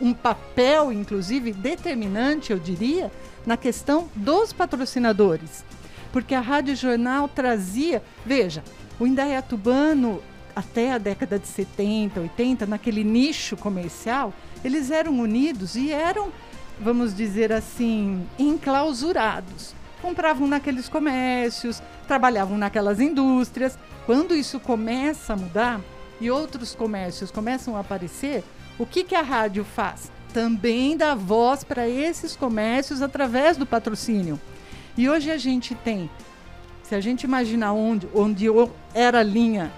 um, 0.02 0.10
um 0.10 0.14
papel, 0.14 0.92
inclusive, 0.92 1.52
determinante, 1.52 2.52
eu 2.52 2.58
diria, 2.58 3.12
na 3.46 3.56
questão 3.56 4.10
dos 4.16 4.52
patrocinadores. 4.52 5.64
Porque 6.12 6.34
a 6.34 6.42
Rádio 6.42 6.76
Jornal 6.76 7.28
trazia. 7.28 8.02
Veja, 8.26 8.64
o 9.00 9.06
Indaiatubano, 9.06 10.22
até 10.56 10.94
a 10.94 10.98
década 10.98 11.38
de 11.38 11.48
70, 11.48 12.20
80, 12.20 12.66
naquele 12.66 13.04
nicho 13.04 13.56
comercial, 13.56 14.34
eles 14.64 14.90
eram 14.90 15.20
unidos 15.20 15.76
e 15.76 15.92
eram, 15.92 16.32
vamos 16.80 17.16
dizer 17.16 17.52
assim, 17.52 18.28
enclausurados 18.38 19.76
compravam 20.02 20.48
naqueles 20.48 20.88
comércios, 20.88 21.82
trabalhavam 22.08 22.58
naquelas 22.58 23.00
indústrias. 23.00 23.78
Quando 24.06 24.36
isso 24.36 24.60
começa 24.60 25.34
a 25.34 25.36
mudar 25.36 25.82
e 26.20 26.32
outros 26.32 26.74
comércios 26.74 27.32
começam 27.32 27.76
a 27.76 27.82
aparecer, 27.82 28.44
o 28.78 28.86
que, 28.86 29.04
que 29.04 29.16
a 29.16 29.22
rádio 29.22 29.64
faz? 29.64 30.12
Também 30.34 30.96
dá 30.96 31.16
voz 31.16 31.64
para 31.64 31.88
esses 31.88 32.36
comércios 32.36 33.02
através 33.02 33.58
do 33.58 33.66
patrocínio. 33.66 34.40
E 34.96 35.10
hoje 35.10 35.32
a 35.32 35.38
gente 35.38 35.76
tem, 35.76 36.10
se 36.84 36.96
a 36.96 37.02
gente 37.02 37.24
imaginar 37.24 37.74
onde, 37.74 38.08
onde 38.14 38.48
era 38.94 39.20
a 39.20 39.24
linha 39.24 39.72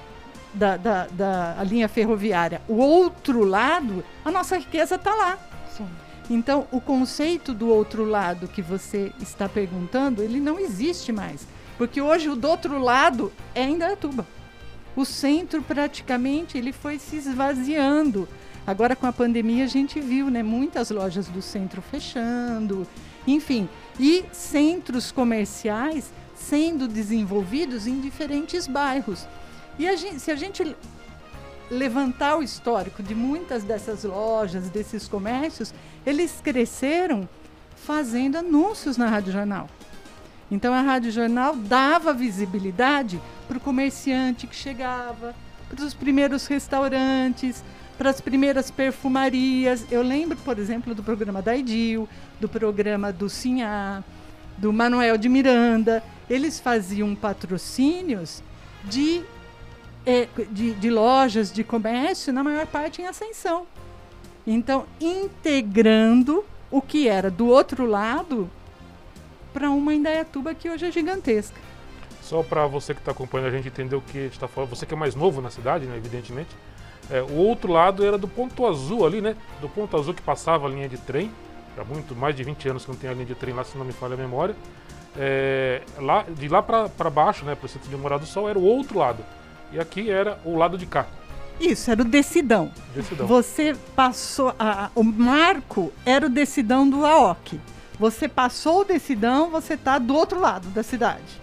da, 0.53 0.77
da, 0.77 1.07
da 1.07 1.63
linha 1.63 1.87
ferroviária, 1.87 2.61
o 2.67 2.75
outro 2.75 3.43
lado, 3.43 4.03
a 4.23 4.31
nossa 4.31 4.57
riqueza 4.57 4.95
está 4.95 5.13
lá. 5.13 5.37
Sim. 5.75 5.87
Então, 6.29 6.67
o 6.71 6.79
conceito 6.79 7.53
do 7.53 7.67
outro 7.67 8.05
lado 8.05 8.47
que 8.47 8.61
você 8.61 9.11
está 9.19 9.49
perguntando, 9.49 10.21
ele 10.21 10.39
não 10.39 10.59
existe 10.59 11.11
mais. 11.11 11.47
Porque 11.77 12.01
hoje 12.01 12.29
o 12.29 12.35
do 12.35 12.47
outro 12.47 12.77
lado 12.77 13.31
é 13.55 13.63
Indaiatuba. 13.63 14.27
O 14.95 15.05
centro 15.05 15.61
praticamente 15.61 16.57
ele 16.57 16.71
foi 16.71 16.99
se 16.99 17.15
esvaziando. 17.15 18.27
Agora 18.67 18.95
com 18.95 19.07
a 19.07 19.13
pandemia 19.13 19.63
a 19.63 19.67
gente 19.67 19.99
viu, 19.99 20.29
né, 20.29 20.43
muitas 20.43 20.91
lojas 20.91 21.27
do 21.27 21.41
centro 21.41 21.81
fechando, 21.81 22.85
enfim, 23.25 23.67
e 23.99 24.25
centros 24.31 25.11
comerciais 25.11 26.11
sendo 26.35 26.87
desenvolvidos 26.87 27.87
em 27.87 27.99
diferentes 27.99 28.67
bairros. 28.67 29.25
E 29.77 29.87
a 29.87 29.95
gente, 29.95 30.19
se 30.19 30.31
a 30.31 30.35
gente 30.35 30.75
levantar 31.71 32.37
o 32.37 32.43
histórico 32.43 33.03
de 33.03 33.13
muitas 33.13 33.63
dessas 33.63 34.03
lojas, 34.03 34.69
desses 34.69 35.07
comércios, 35.07 35.73
eles 36.09 36.41
cresceram 36.43 37.29
fazendo 37.75 38.37
anúncios 38.37 38.97
na 38.97 39.07
Rádio 39.07 39.31
Jornal. 39.31 39.69
Então 40.51 40.73
a 40.73 40.81
Rádio 40.81 41.11
Jornal 41.11 41.55
dava 41.55 42.13
visibilidade 42.13 43.21
para 43.47 43.57
o 43.57 43.61
comerciante 43.61 44.47
que 44.47 44.55
chegava, 44.55 45.35
para 45.69 45.85
os 45.85 45.93
primeiros 45.93 46.47
restaurantes, 46.47 47.63
para 47.97 48.09
as 48.09 48.19
primeiras 48.19 48.71
perfumarias. 48.71 49.85
Eu 49.91 50.01
lembro, 50.01 50.35
por 50.37 50.57
exemplo, 50.57 50.95
do 50.95 51.03
programa 51.03 51.41
da 51.41 51.55
Idil, 51.55 52.09
do 52.39 52.49
programa 52.49 53.13
do 53.13 53.29
Sinhá, 53.29 54.03
do 54.57 54.73
Manuel 54.73 55.17
de 55.17 55.29
Miranda. 55.29 56.03
Eles 56.27 56.59
faziam 56.59 57.13
patrocínios 57.15 58.41
de 58.85 59.23
é, 60.05 60.27
de, 60.49 60.73
de 60.73 60.89
lojas, 60.89 61.51
de 61.51 61.63
comércio, 61.63 62.33
na 62.33 62.43
maior 62.43 62.65
parte 62.65 63.01
em 63.01 63.05
ascensão. 63.05 63.67
Então, 64.45 64.85
integrando 64.99 66.43
o 66.71 66.81
que 66.81 67.07
era 67.07 67.29
do 67.29 67.47
outro 67.47 67.85
lado 67.85 68.49
para 69.53 69.69
uma 69.69 69.93
Indaiatuba 69.93 70.53
que 70.53 70.69
hoje 70.69 70.85
é 70.85 70.91
gigantesca. 70.91 71.59
Só 72.21 72.43
para 72.43 72.67
você 72.67 72.93
que 72.93 72.99
está 73.01 73.11
acompanhando 73.11 73.47
a 73.47 73.51
gente 73.51 73.67
entender 73.67 73.95
o 73.95 74.01
que 74.01 74.19
está 74.19 74.47
falando, 74.47 74.69
você 74.69 74.85
que 74.85 74.93
é 74.93 74.97
mais 74.97 75.15
novo 75.15 75.41
na 75.41 75.49
cidade, 75.49 75.85
né, 75.85 75.97
evidentemente, 75.97 76.49
é, 77.09 77.21
o 77.23 77.33
outro 77.33 77.71
lado 77.71 78.05
era 78.05 78.17
do 78.17 78.27
ponto 78.27 78.67
azul 78.67 79.05
ali, 79.05 79.19
né? 79.19 79.35
Do 79.59 79.67
ponto 79.67 79.97
azul 79.97 80.13
que 80.13 80.21
passava 80.21 80.67
a 80.67 80.69
linha 80.69 80.87
de 80.87 80.97
trem, 80.97 81.31
já 81.75 81.83
muito 81.83 82.15
mais 82.15 82.35
de 82.35 82.43
20 82.43 82.69
anos 82.69 82.85
que 82.85 82.91
não 82.91 82.97
tem 82.97 83.09
a 83.09 83.13
linha 83.13 83.25
de 83.25 83.33
trem 83.33 83.53
lá, 83.53 83.63
se 83.63 83.77
não 83.77 83.85
me 83.85 83.91
falha 83.91 84.13
a 84.13 84.17
memória. 84.17 84.55
É, 85.17 85.81
lá, 85.97 86.23
de 86.29 86.47
lá 86.47 86.61
para 86.61 87.09
baixo, 87.09 87.43
né, 87.45 87.55
para 87.55 87.65
o 87.65 87.69
centro 87.69 87.89
de 87.89 87.97
Morado 87.97 88.25
do 88.25 88.27
Sol, 88.27 88.47
era 88.47 88.59
o 88.59 88.63
outro 88.63 88.99
lado. 88.99 89.25
E 89.71 89.79
aqui 89.79 90.11
era 90.11 90.39
o 90.45 90.55
lado 90.55 90.77
de 90.77 90.85
cá. 90.85 91.07
Isso, 91.59 91.91
era 91.91 92.01
o 92.01 92.05
decidão. 92.05 92.71
decidão. 92.95 93.27
Você 93.27 93.75
passou. 93.95 94.55
A, 94.57 94.89
o 94.95 95.03
marco 95.03 95.91
era 96.05 96.25
o 96.25 96.29
decidão 96.29 96.89
do 96.89 97.05
AOC. 97.05 97.59
Você 97.99 98.29
passou 98.29 98.81
o 98.81 98.85
decidão, 98.85 99.49
você 99.49 99.73
está 99.73 99.99
do 99.99 100.15
outro 100.15 100.39
lado 100.39 100.69
da 100.69 100.81
cidade. 100.81 101.41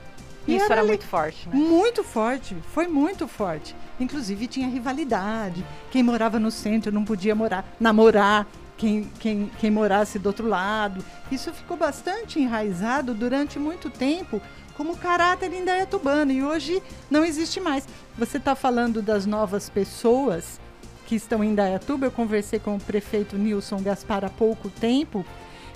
E 0.48 0.56
Isso 0.56 0.64
era, 0.66 0.76
era 0.76 0.84
muito 0.84 1.04
forte, 1.04 1.48
né? 1.48 1.54
Muito 1.54 2.04
forte, 2.04 2.56
foi 2.72 2.86
muito 2.86 3.28
forte. 3.28 3.74
Inclusive 3.98 4.46
tinha 4.46 4.68
rivalidade. 4.68 5.64
Quem 5.90 6.02
morava 6.02 6.38
no 6.38 6.50
centro 6.50 6.92
não 6.92 7.04
podia 7.04 7.34
morar, 7.34 7.64
namorar 7.78 8.46
quem, 8.76 9.10
quem, 9.18 9.50
quem 9.58 9.70
morasse 9.70 10.18
do 10.18 10.26
outro 10.26 10.46
lado. 10.46 11.04
Isso 11.30 11.52
ficou 11.52 11.76
bastante 11.76 12.40
enraizado 12.40 13.12
durante 13.12 13.58
muito 13.58 13.90
tempo 13.90 14.40
como 14.76 14.96
caráter 14.96 15.52
indaiatubano 15.52 16.30
e 16.30 16.44
hoje 16.44 16.80
não 17.10 17.24
existe 17.24 17.58
mais. 17.58 17.88
Você 18.18 18.36
está 18.36 18.54
falando 18.54 19.00
das 19.00 19.24
novas 19.24 19.70
pessoas 19.70 20.60
que 21.06 21.16
estão 21.16 21.42
em 21.42 21.50
Indaiatuba. 21.50 22.06
Eu 22.06 22.10
conversei 22.10 22.58
com 22.58 22.76
o 22.76 22.80
prefeito 22.80 23.38
Nilson 23.38 23.80
Gaspar 23.80 24.24
há 24.24 24.30
pouco 24.30 24.68
tempo 24.68 25.24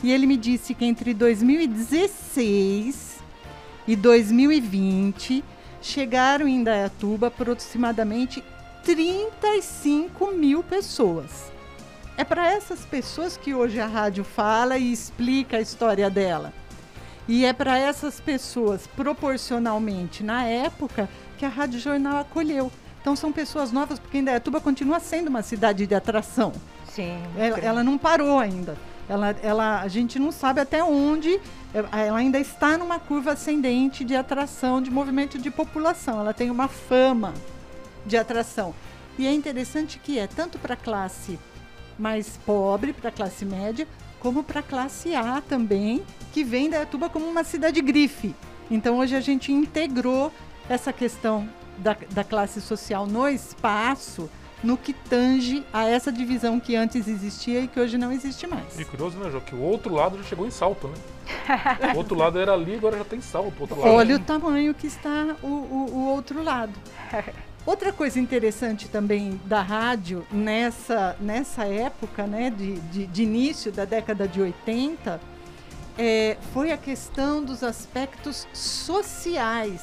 e 0.03 0.13
ele 0.13 0.27
me 0.27 0.37
disse 0.37 0.75
que 0.75 0.85
entre 0.85 1.15
2016 1.15 3.21
e 3.89 3.97
2020 3.97 5.43
chegaram 5.81 6.47
em 6.47 6.57
Indaiatuba 6.57 7.29
aproximadamente 7.29 8.45
35 8.85 10.33
mil 10.33 10.63
pessoas. 10.63 11.51
É 12.19 12.25
para 12.25 12.53
essas 12.53 12.85
pessoas 12.85 13.39
que 13.39 13.55
hoje 13.55 13.81
a 13.81 13.87
rádio 13.87 14.25
fala 14.25 14.77
e 14.77 14.93
explica 14.93 15.57
a 15.57 15.61
história 15.61 16.11
dela. 16.11 16.53
E 17.31 17.45
é 17.45 17.53
para 17.53 17.79
essas 17.79 18.19
pessoas, 18.19 18.89
proporcionalmente, 18.89 20.25
na 20.25 20.43
época, 20.47 21.09
que 21.39 21.45
a 21.45 21.49
Rádio 21.49 21.79
Jornal 21.79 22.19
acolheu. 22.19 22.73
Então 23.01 23.15
são 23.15 23.31
pessoas 23.31 23.71
novas, 23.71 24.01
porque 24.01 24.19
Indaiatuba 24.19 24.61
continua 24.61 24.99
sendo 24.99 25.29
uma 25.29 25.41
cidade 25.41 25.87
de 25.87 25.95
atração. 25.95 26.53
Sim. 26.93 27.23
Ela, 27.39 27.59
ela 27.61 27.85
não 27.85 27.97
parou 27.97 28.41
ainda. 28.41 28.77
Ela, 29.09 29.31
ela, 29.45 29.81
a 29.81 29.87
gente 29.87 30.19
não 30.19 30.33
sabe 30.33 30.61
até 30.61 30.83
onde. 30.83 31.41
É, 31.73 32.07
ela 32.09 32.19
ainda 32.19 32.37
está 32.37 32.77
numa 32.77 32.99
curva 32.99 33.35
ascendente 33.35 34.05
de 34.05 34.17
atração, 34.17 34.83
de 34.83 34.91
movimento 34.91 35.39
de 35.39 35.53
população. 35.53 36.19
Ela 36.19 36.35
tem 36.35 36.51
uma 36.51 36.67
fama 36.67 37.33
de 38.05 38.17
atração. 38.17 38.75
E 39.17 39.25
é 39.25 39.33
interessante 39.33 40.01
que 40.01 40.19
é 40.19 40.27
tanto 40.27 40.59
para 40.59 40.75
a 40.75 40.77
classe 40.77 41.39
mais 41.97 42.41
pobre, 42.45 42.93
para 42.93 43.11
a 43.11 43.13
classe 43.13 43.45
média, 43.45 43.87
como 44.21 44.45
para 44.45 44.61
a 44.61 44.63
classe 44.63 45.15
A 45.15 45.41
também, 45.41 46.05
que 46.33 46.45
vem 46.45 46.71
da 46.71 46.83
Atuba 46.83 47.09
como 47.09 47.27
uma 47.27 47.43
cidade 47.43 47.81
grife. 47.81 48.35
Então 48.71 48.99
hoje 48.99 49.17
a 49.17 49.21
gente 49.21 49.51
integrou 49.51 50.31
essa 50.69 50.93
questão 50.93 51.49
da, 51.79 51.97
da 52.11 52.23
classe 52.23 52.61
social 52.61 53.07
no 53.07 53.27
espaço, 53.27 54.31
no 54.63 54.77
que 54.77 54.93
tange 54.93 55.65
a 55.73 55.87
essa 55.89 56.13
divisão 56.13 56.61
que 56.61 56.77
antes 56.77 57.09
existia 57.09 57.61
e 57.61 57.67
que 57.67 57.81
hoje 57.81 57.97
não 57.97 58.13
existe 58.13 58.47
mais. 58.47 58.79
E 58.79 58.85
curioso, 58.85 59.19
né, 59.19 59.31
Jô, 59.31 59.41
que 59.41 59.55
o 59.55 59.63
outro 59.63 59.95
lado 59.95 60.19
já 60.19 60.25
chegou 60.25 60.47
em 60.47 60.51
salto, 60.51 60.87
né? 60.87 60.95
o 61.95 61.97
outro 61.97 62.15
lado 62.15 62.39
era 62.39 62.53
ali, 62.53 62.75
agora 62.75 62.99
já 62.99 63.05
tem 63.05 63.21
salto. 63.21 63.69
Olha 63.81 64.17
o 64.17 64.19
tamanho 64.19 64.75
que 64.75 64.87
está 64.87 65.35
o, 65.43 65.47
o, 65.47 65.91
o 65.93 66.09
outro 66.11 66.43
lado. 66.43 66.73
Outra 67.67 67.93
coisa 67.93 68.19
interessante 68.19 68.89
também 68.89 69.41
da 69.45 69.61
rádio 69.61 70.27
nessa, 70.33 71.17
nessa 71.21 71.65
época, 71.65 72.27
né, 72.27 72.51
de, 72.51 72.81
de, 72.81 73.07
de 73.07 73.23
início 73.23 73.71
da 73.71 73.85
década 73.85 74.27
de 74.27 74.41
80, 74.41 75.21
é, 75.99 76.39
foi 76.55 76.73
a 76.73 76.77
questão 76.79 77.45
dos 77.45 77.63
aspectos 77.63 78.49
sociais 78.55 79.83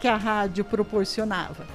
que 0.00 0.06
a 0.06 0.16
rádio 0.16 0.64
proporcionava. 0.64 1.66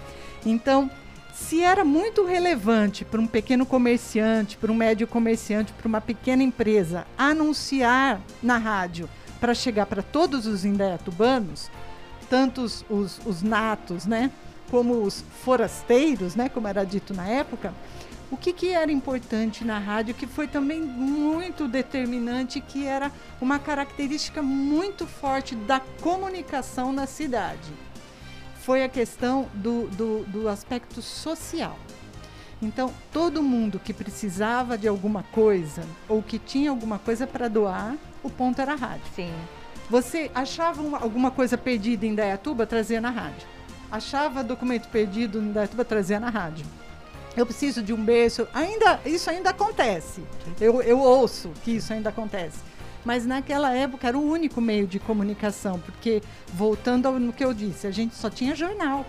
Então, 0.46 0.90
se 1.34 1.62
era 1.62 1.84
muito 1.84 2.24
relevante 2.24 3.04
para 3.04 3.20
um 3.20 3.28
pequeno 3.28 3.66
comerciante, 3.66 4.56
para 4.56 4.72
um 4.72 4.76
médio 4.76 5.08
comerciante, 5.08 5.74
para 5.74 5.88
uma 5.88 6.00
pequena 6.00 6.44
empresa 6.44 7.06
anunciar 7.18 8.22
na 8.42 8.58
rádio 8.58 9.10
para 9.42 9.54
chegar 9.54 9.88
para 9.88 10.02
todos 10.02 10.46
os 10.46 10.64
indaiatubanos, 10.64 11.70
tanto 12.30 12.62
os, 12.62 12.86
os, 12.90 13.20
os, 13.26 13.42
natos, 13.42 14.06
né, 14.06 14.32
como 14.70 15.02
os 15.02 15.24
forasteiros, 15.44 16.36
né, 16.36 16.50
como 16.50 16.68
era 16.68 16.84
dito 16.84 17.14
na 17.14 17.28
época, 17.28 17.74
o 18.32 18.38
que, 18.38 18.52
que 18.52 18.70
era 18.70 18.92
importante 18.92 19.64
na 19.64 19.78
rádio, 19.78 20.16
que 20.16 20.26
foi 20.26 20.48
também 20.48 20.82
muito 20.82 21.68
determinante, 21.68 22.60
que 22.60 22.86
era 22.86 23.12
uma 23.40 23.60
característica 23.60 24.42
muito 24.42 25.06
forte 25.06 25.56
da 25.56 25.80
comunicação 26.02 26.92
na 26.92 27.06
cidade 27.06 27.72
foi 28.64 28.82
a 28.82 28.88
questão 28.88 29.50
do, 29.54 29.90
do, 29.90 30.24
do 30.24 30.48
aspecto 30.48 31.02
social. 31.02 31.78
Então, 32.62 32.94
todo 33.12 33.44
mundo 33.44 33.78
que 33.78 33.94
precisava 33.94 34.78
de 34.78 34.88
alguma 34.88 35.22
coisa 35.22 35.84
ou 36.08 36.24
que 36.24 36.40
tinha 36.40 36.70
alguma 36.70 36.98
coisa 36.98 37.28
para 37.28 37.50
doar, 37.50 37.98
o 38.24 38.30
ponto 38.30 38.62
era 38.62 38.72
a 38.72 38.76
rádio. 38.76 39.04
Sim. 39.14 39.34
Você 39.90 40.32
achava 40.34 40.82
uma, 40.82 40.98
alguma 40.98 41.30
coisa 41.30 41.58
perdida 41.58 42.06
em 42.06 42.16
Dayatuba, 42.16 42.66
trazia 42.66 43.02
na 43.02 43.10
rádio. 43.10 43.46
Achava 43.94 44.44
documento 44.44 44.90
perdido 44.90 45.40
em 45.40 45.52
Dayatuba, 45.52 45.86
trazia 45.86 46.20
na 46.20 46.32
rádio. 46.32 46.66
Eu 47.38 47.46
preciso 47.46 47.84
de 47.84 47.94
um 47.94 48.04
berço. 48.04 48.48
Ainda, 48.52 49.00
isso 49.06 49.30
ainda 49.30 49.52
acontece. 49.52 50.24
Eu, 50.60 50.82
eu 50.82 51.00
ouço 51.00 51.52
que 51.64 51.72
isso 51.72 51.94
ainda 51.94 52.10
acontece 52.10 52.74
mas 53.06 53.26
naquela 53.26 53.74
época 53.74 54.08
era 54.08 54.18
o 54.18 54.26
único 54.26 54.62
meio 54.62 54.88
de 54.88 55.00
comunicação, 55.00 55.80
porque, 55.80 56.22
voltando 56.54 57.06
ao 57.06 57.20
no 57.20 57.34
que 57.34 57.44
eu 57.44 57.54
disse, 57.54 57.86
a 57.86 57.92
gente 57.92 58.16
só 58.16 58.30
tinha 58.30 58.56
jornal. 58.56 59.06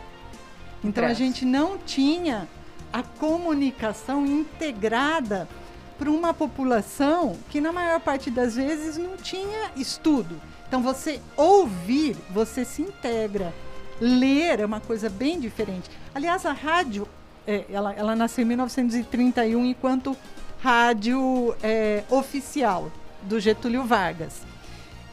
Então 0.82 1.04
a 1.04 1.14
gente 1.14 1.44
não 1.44 1.78
tinha 1.78 2.48
a 2.92 3.02
comunicação 3.02 4.26
integrada 4.26 5.48
para 5.96 6.10
uma 6.10 6.34
população 6.34 7.36
que, 7.48 7.60
na 7.60 7.72
maior 7.72 8.00
parte 8.00 8.30
das 8.30 8.56
vezes, 8.56 8.96
não 8.96 9.16
tinha 9.16 9.70
estudo. 9.76 10.40
Então, 10.66 10.82
você 10.82 11.20
ouvir, 11.36 12.16
você 12.30 12.64
se 12.64 12.82
integra. 12.82 13.54
Ler 14.00 14.60
é 14.60 14.66
uma 14.66 14.80
coisa 14.80 15.08
bem 15.08 15.38
diferente. 15.38 15.90
Aliás, 16.14 16.44
a 16.44 16.52
rádio, 16.52 17.06
é, 17.46 17.64
ela, 17.70 17.92
ela 17.92 18.16
nasceu 18.16 18.42
em 18.42 18.48
1931 18.48 19.64
enquanto 19.64 20.16
rádio 20.60 21.54
é, 21.62 22.02
oficial 22.10 22.90
do 23.22 23.38
Getúlio 23.38 23.84
Vargas. 23.84 24.42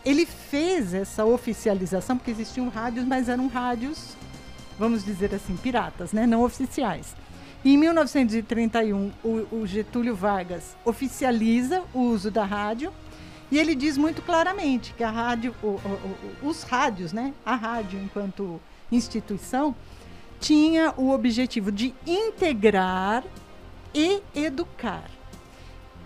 Ele 0.03 0.25
fez 0.25 0.93
essa 0.93 1.25
oficialização, 1.25 2.17
porque 2.17 2.31
existiam 2.31 2.69
rádios, 2.69 3.05
mas 3.05 3.29
eram 3.29 3.47
rádios, 3.47 4.15
vamos 4.79 5.03
dizer 5.03 5.33
assim, 5.35 5.55
piratas, 5.57 6.11
né? 6.11 6.25
não 6.25 6.41
oficiais. 6.43 7.15
Em 7.63 7.77
1931, 7.77 9.11
o, 9.23 9.47
o 9.51 9.67
Getúlio 9.67 10.15
Vargas 10.15 10.75
oficializa 10.83 11.83
o 11.93 11.99
uso 11.99 12.31
da 12.31 12.43
rádio 12.43 12.91
e 13.51 13.59
ele 13.59 13.75
diz 13.75 13.97
muito 13.97 14.21
claramente 14.23 14.93
que 14.95 15.03
a 15.03 15.11
rádio, 15.11 15.53
o, 15.61 15.67
o, 15.67 16.17
os 16.41 16.63
rádios, 16.63 17.13
né? 17.13 17.33
a 17.45 17.53
rádio 17.53 17.99
enquanto 18.01 18.59
instituição, 18.91 19.75
tinha 20.39 20.93
o 20.97 21.11
objetivo 21.11 21.71
de 21.71 21.93
integrar 22.05 23.23
e 23.93 24.21
educar. 24.35 25.09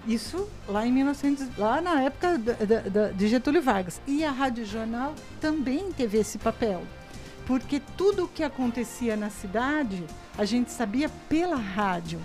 Isso 0.07 0.47
lá 0.67 0.85
em 0.85 0.91
1900, 0.91 1.57
lá 1.57 1.81
na 1.81 2.01
época 2.01 2.39
de 3.15 3.27
Getúlio 3.27 3.61
Vargas. 3.61 3.99
E 4.05 4.23
a 4.23 4.31
Rádio 4.31 4.65
Jornal 4.65 5.15
também 5.41 5.91
teve 5.91 6.19
esse 6.19 6.37
papel. 6.37 6.83
Porque 7.47 7.81
tudo 7.97 8.25
o 8.25 8.27
que 8.27 8.43
acontecia 8.43 9.15
na 9.15 9.29
cidade, 9.29 10.03
a 10.37 10.45
gente 10.45 10.71
sabia 10.71 11.09
pela 11.29 11.55
rádio. 11.55 12.19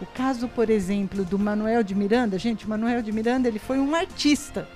O 0.00 0.06
caso, 0.06 0.46
por 0.48 0.70
exemplo, 0.70 1.24
do 1.24 1.38
Manuel 1.38 1.82
de 1.82 1.94
Miranda, 1.94 2.38
gente, 2.38 2.66
o 2.66 2.68
Manuel 2.68 3.02
de 3.02 3.10
Miranda, 3.10 3.48
ele 3.48 3.58
foi 3.58 3.78
um 3.80 3.94
artista. 3.94 4.68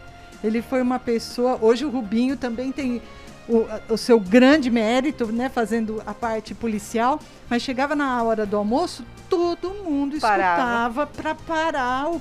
Ele 0.42 0.60
foi 0.60 0.82
uma 0.82 0.98
pessoa, 0.98 1.58
hoje 1.60 1.84
o 1.84 1.90
Rubinho 1.90 2.36
também 2.36 2.72
tem 2.72 3.00
o, 3.48 3.66
o, 3.92 3.96
seu 3.96 4.20
grande 4.20 4.70
mérito, 4.70 5.26
né, 5.26 5.48
fazendo 5.48 6.02
a 6.06 6.14
parte 6.14 6.54
policial, 6.54 7.20
mas 7.48 7.62
chegava 7.62 7.94
na 7.96 8.22
hora 8.22 8.46
do 8.46 8.56
almoço, 8.56 9.04
todo 9.28 9.70
mundo 9.70 10.16
escutava 10.16 11.06
para 11.06 11.34
parar 11.34 12.12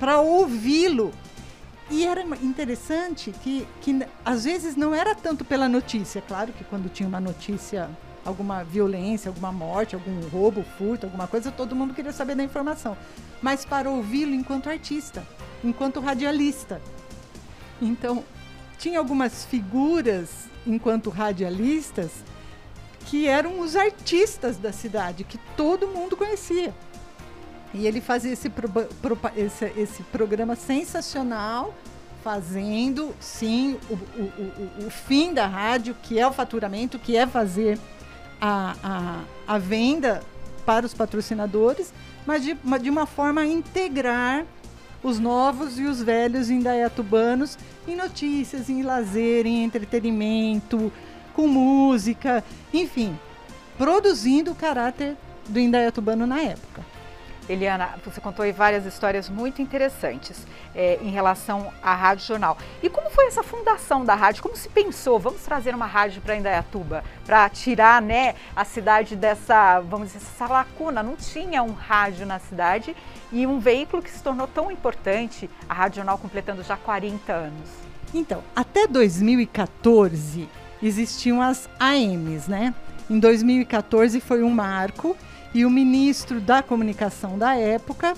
para 0.00 0.18
ouvi-lo. 0.20 1.12
E 1.90 2.06
era 2.06 2.22
interessante 2.40 3.32
que, 3.42 3.66
que 3.80 4.00
às 4.24 4.44
vezes 4.44 4.76
não 4.76 4.94
era 4.94 5.14
tanto 5.14 5.44
pela 5.44 5.68
notícia. 5.68 6.22
Claro 6.22 6.52
que 6.52 6.64
quando 6.64 6.88
tinha 6.88 7.08
uma 7.08 7.20
notícia, 7.20 7.90
alguma 8.24 8.62
violência, 8.62 9.28
alguma 9.28 9.50
morte, 9.50 9.96
algum 9.96 10.20
roubo, 10.28 10.64
furto, 10.78 11.06
alguma 11.06 11.26
coisa, 11.26 11.50
todo 11.50 11.74
mundo 11.74 11.92
queria 11.92 12.12
saber 12.12 12.36
da 12.36 12.44
informação. 12.44 12.96
Mas 13.42 13.64
para 13.64 13.90
ouvi-lo 13.90 14.32
enquanto 14.32 14.70
artista, 14.70 15.26
enquanto 15.64 16.00
radialista. 16.00 16.80
Então, 17.82 18.24
tinha 18.80 18.98
algumas 18.98 19.44
figuras 19.44 20.30
enquanto 20.66 21.10
radialistas 21.10 22.10
que 23.06 23.28
eram 23.28 23.60
os 23.60 23.76
artistas 23.76 24.56
da 24.56 24.72
cidade, 24.72 25.22
que 25.22 25.38
todo 25.56 25.86
mundo 25.86 26.16
conhecia. 26.16 26.74
E 27.74 27.86
ele 27.86 28.00
fazia 28.00 28.32
esse, 28.32 28.48
pro, 28.48 28.68
pro, 28.68 29.18
esse, 29.36 29.66
esse 29.76 30.02
programa 30.04 30.56
sensacional, 30.56 31.74
fazendo, 32.24 33.14
sim, 33.20 33.78
o, 33.88 33.94
o, 33.94 34.22
o, 34.22 34.86
o, 34.86 34.90
fim 34.90 35.32
da 35.34 35.46
rádio, 35.46 35.94
que 36.02 36.18
é 36.18 36.26
o 36.26 36.32
faturamento, 36.32 36.98
que 36.98 37.16
é 37.16 37.26
fazer 37.26 37.78
a, 38.40 38.74
a, 38.82 39.54
a 39.54 39.58
venda 39.58 40.22
para 40.64 40.86
os 40.86 40.94
patrocinadores, 40.94 41.92
mas 42.26 42.42
de, 42.42 42.54
de 42.54 42.90
uma 42.90 43.06
forma 43.06 43.42
a 43.42 43.46
integrar 43.46 44.44
os 45.02 45.18
novos 45.18 45.78
e 45.78 45.84
os 45.84 46.02
velhos 46.02 46.50
indaiatubanos 46.50 47.58
em 47.86 47.96
notícias, 47.96 48.68
em 48.68 48.82
lazer, 48.82 49.46
em 49.46 49.64
entretenimento, 49.64 50.92
com 51.34 51.46
música, 51.46 52.44
enfim, 52.72 53.18
produzindo 53.78 54.52
o 54.52 54.54
caráter 54.54 55.16
do 55.48 55.58
indaiatubano 55.58 56.26
na 56.26 56.40
época. 56.40 56.84
Eliana, 57.48 57.94
você 58.04 58.20
contou 58.20 58.44
aí 58.44 58.52
várias 58.52 58.86
histórias 58.86 59.28
muito 59.28 59.60
interessantes 59.60 60.46
é, 60.74 60.98
em 61.02 61.10
relação 61.10 61.72
à 61.82 61.94
Rádio 61.94 62.26
Jornal. 62.26 62.56
E 62.82 62.88
como 62.88 63.10
foi 63.10 63.26
essa 63.26 63.42
fundação 63.42 64.04
da 64.04 64.14
rádio? 64.14 64.42
Como 64.42 64.56
se 64.56 64.68
pensou? 64.68 65.18
Vamos 65.18 65.42
trazer 65.42 65.74
uma 65.74 65.86
rádio 65.86 66.22
para 66.22 66.36
Indaiatuba, 66.36 67.02
para 67.24 67.48
tirar 67.48 68.00
né, 68.00 68.34
a 68.54 68.64
cidade 68.64 69.16
dessa, 69.16 69.80
vamos 69.80 70.12
dizer, 70.12 70.18
essa 70.18 70.46
lacuna. 70.46 71.02
Não 71.02 71.16
tinha 71.16 71.62
um 71.62 71.72
rádio 71.72 72.24
na 72.24 72.38
cidade 72.38 72.94
e 73.32 73.46
um 73.46 73.58
veículo 73.58 74.02
que 74.02 74.10
se 74.10 74.22
tornou 74.22 74.46
tão 74.46 74.70
importante, 74.70 75.50
a 75.68 75.74
Rádio 75.74 75.96
Jornal 75.96 76.18
completando 76.18 76.62
já 76.62 76.76
40 76.76 77.32
anos. 77.32 77.68
Então, 78.12 78.42
até 78.54 78.86
2014 78.86 80.48
existiam 80.82 81.40
as 81.40 81.68
AMs, 81.78 82.48
né? 82.48 82.74
Em 83.08 83.18
2014 83.18 84.20
foi 84.20 84.42
um 84.42 84.50
marco 84.50 85.16
e 85.54 85.64
o 85.64 85.70
ministro 85.70 86.40
da 86.40 86.62
comunicação 86.62 87.38
da 87.38 87.54
época 87.56 88.14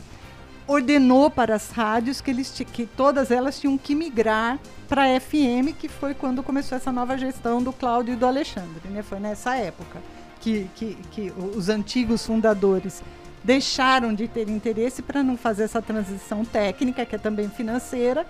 ordenou 0.67 1.31
para 1.31 1.55
as 1.55 1.71
rádios 1.71 2.21
que, 2.21 2.31
eles, 2.31 2.51
que 2.73 2.87
todas 2.87 3.31
elas 3.31 3.59
tinham 3.59 3.77
que 3.77 3.95
migrar 3.95 4.59
para 4.89 5.05
a 5.05 5.21
FM, 5.21 5.75
que 5.79 5.89
foi 5.89 6.15
quando 6.15 6.43
começou 6.43 6.77
essa 6.77 6.93
nova 6.93 7.17
gestão 7.17 7.63
do 7.63 7.73
Cláudio 7.73 8.15
e 8.15 8.17
do 8.17 8.27
Alexandre. 8.27 8.89
Né? 8.91 9.03
Foi 9.03 9.19
nessa 9.19 9.57
época 9.57 10.01
que, 10.41 10.69
que, 10.75 10.97
que 11.11 11.33
os 11.57 11.69
antigos 11.69 12.25
fundadores 12.27 13.03
deixaram 13.43 14.15
de 14.15 14.29
ter 14.29 14.49
interesse 14.49 15.03
para 15.03 15.23
não 15.23 15.37
fazer 15.37 15.65
essa 15.65 15.83
transição 15.83 16.45
técnica, 16.45 17.05
que 17.05 17.17
é 17.17 17.19
também 17.19 17.49
financeira, 17.49 18.27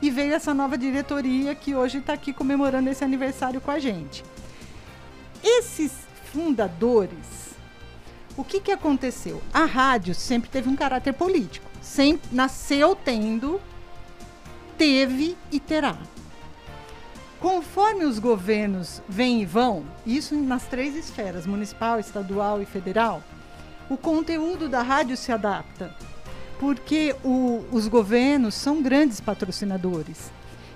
e 0.00 0.10
veio 0.10 0.34
essa 0.34 0.52
nova 0.52 0.76
diretoria 0.76 1.54
que 1.54 1.74
hoje 1.74 1.98
está 1.98 2.12
aqui 2.12 2.32
comemorando 2.32 2.90
esse 2.90 3.02
aniversário 3.02 3.60
com 3.60 3.70
a 3.70 3.78
gente. 3.78 4.22
Esses 5.42 5.92
fundadores 6.32 7.45
o 8.36 8.44
que, 8.44 8.60
que 8.60 8.70
aconteceu? 8.70 9.42
A 9.52 9.64
rádio 9.64 10.14
sempre 10.14 10.50
teve 10.50 10.68
um 10.68 10.76
caráter 10.76 11.12
político. 11.12 11.66
Sempre 11.80 12.28
nasceu 12.34 12.94
tendo, 12.94 13.60
teve 14.76 15.36
e 15.50 15.58
terá. 15.58 15.96
Conforme 17.40 18.04
os 18.04 18.18
governos 18.18 19.02
vêm 19.08 19.42
e 19.42 19.46
vão, 19.46 19.84
isso 20.04 20.34
nas 20.34 20.64
três 20.64 20.96
esferas, 20.96 21.46
municipal, 21.46 22.00
estadual 22.00 22.60
e 22.60 22.66
federal, 22.66 23.22
o 23.88 23.96
conteúdo 23.96 24.68
da 24.68 24.82
rádio 24.82 25.16
se 25.16 25.30
adapta, 25.30 25.94
porque 26.58 27.14
o, 27.22 27.64
os 27.70 27.86
governos 27.88 28.54
são 28.54 28.82
grandes 28.82 29.20
patrocinadores 29.20 30.30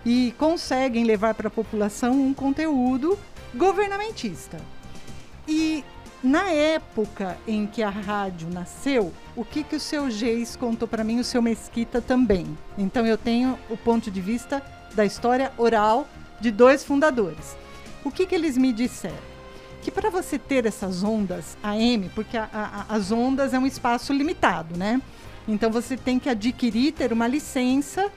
e 0.05 0.35
conseguem 0.39 1.05
levar 1.05 1.35
para 1.35 1.49
a 1.49 1.51
população 1.51 2.13
um 2.13 2.33
conteúdo 2.33 3.19
governamentista. 3.55 4.59
E 5.49 5.85
na 6.23 6.51
época 6.51 7.39
em 7.47 7.67
que 7.67 7.83
a 7.83 7.89
rádio 7.89 8.49
nasceu, 8.53 9.13
o 9.35 9.45
que, 9.45 9.63
que 9.63 9.77
o 9.77 9.81
seu 9.81 10.11
Geis 10.11 10.55
contou 10.55 10.87
para 10.87 11.03
mim, 11.03 11.19
o 11.19 11.25
seu 11.25 11.41
Mesquita 11.41 12.01
também. 12.01 12.47
Então 12.77 13.07
eu 13.07 13.17
tenho 13.17 13.59
o 13.71 13.77
ponto 13.77 14.11
de 14.11 14.21
vista 14.21 14.63
da 14.95 15.05
história 15.05 15.53
oral 15.57 16.07
de 16.41 16.51
dois 16.51 16.85
fundadores. 16.85 17.57
O 18.05 18.11
que, 18.11 18.27
que 18.27 18.35
eles 18.35 18.57
me 18.57 18.73
disseram? 18.73 19.31
Que 19.83 19.91
para 19.91 20.11
você 20.11 20.39
ter 20.39 20.67
essas 20.67 21.03
ondas 21.03 21.57
AM, 21.63 22.11
porque 22.15 22.37
a, 22.37 22.49
a, 22.53 22.95
as 22.95 23.11
ondas 23.11 23.55
é 23.55 23.59
um 23.59 23.67
espaço 23.67 24.13
limitado, 24.13 24.77
né? 24.77 25.01
Então 25.49 25.71
você 25.71 25.97
tem 25.97 26.19
que 26.19 26.29
adquirir, 26.29 26.93
ter 26.93 27.13
uma 27.13 27.27
licença 27.27 28.11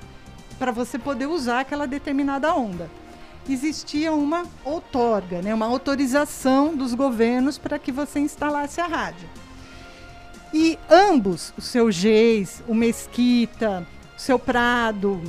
para 0.59 0.71
você 0.71 0.99
poder 0.99 1.27
usar 1.27 1.61
aquela 1.61 1.87
determinada 1.87 2.53
onda. 2.53 2.89
Existia 3.47 4.13
uma 4.13 4.45
outorga, 4.63 5.41
né, 5.41 5.53
uma 5.53 5.65
autorização 5.65 6.75
dos 6.75 6.93
governos 6.93 7.57
para 7.57 7.77
que 7.77 7.91
você 7.91 8.19
instalasse 8.19 8.79
a 8.79 8.87
rádio. 8.87 9.27
E 10.53 10.77
ambos, 10.89 11.53
o 11.57 11.61
seu 11.61 11.91
Geis, 11.91 12.63
o 12.67 12.73
Mesquita, 12.73 13.85
o 14.15 14.21
seu 14.21 14.39
Prado, 14.39 15.21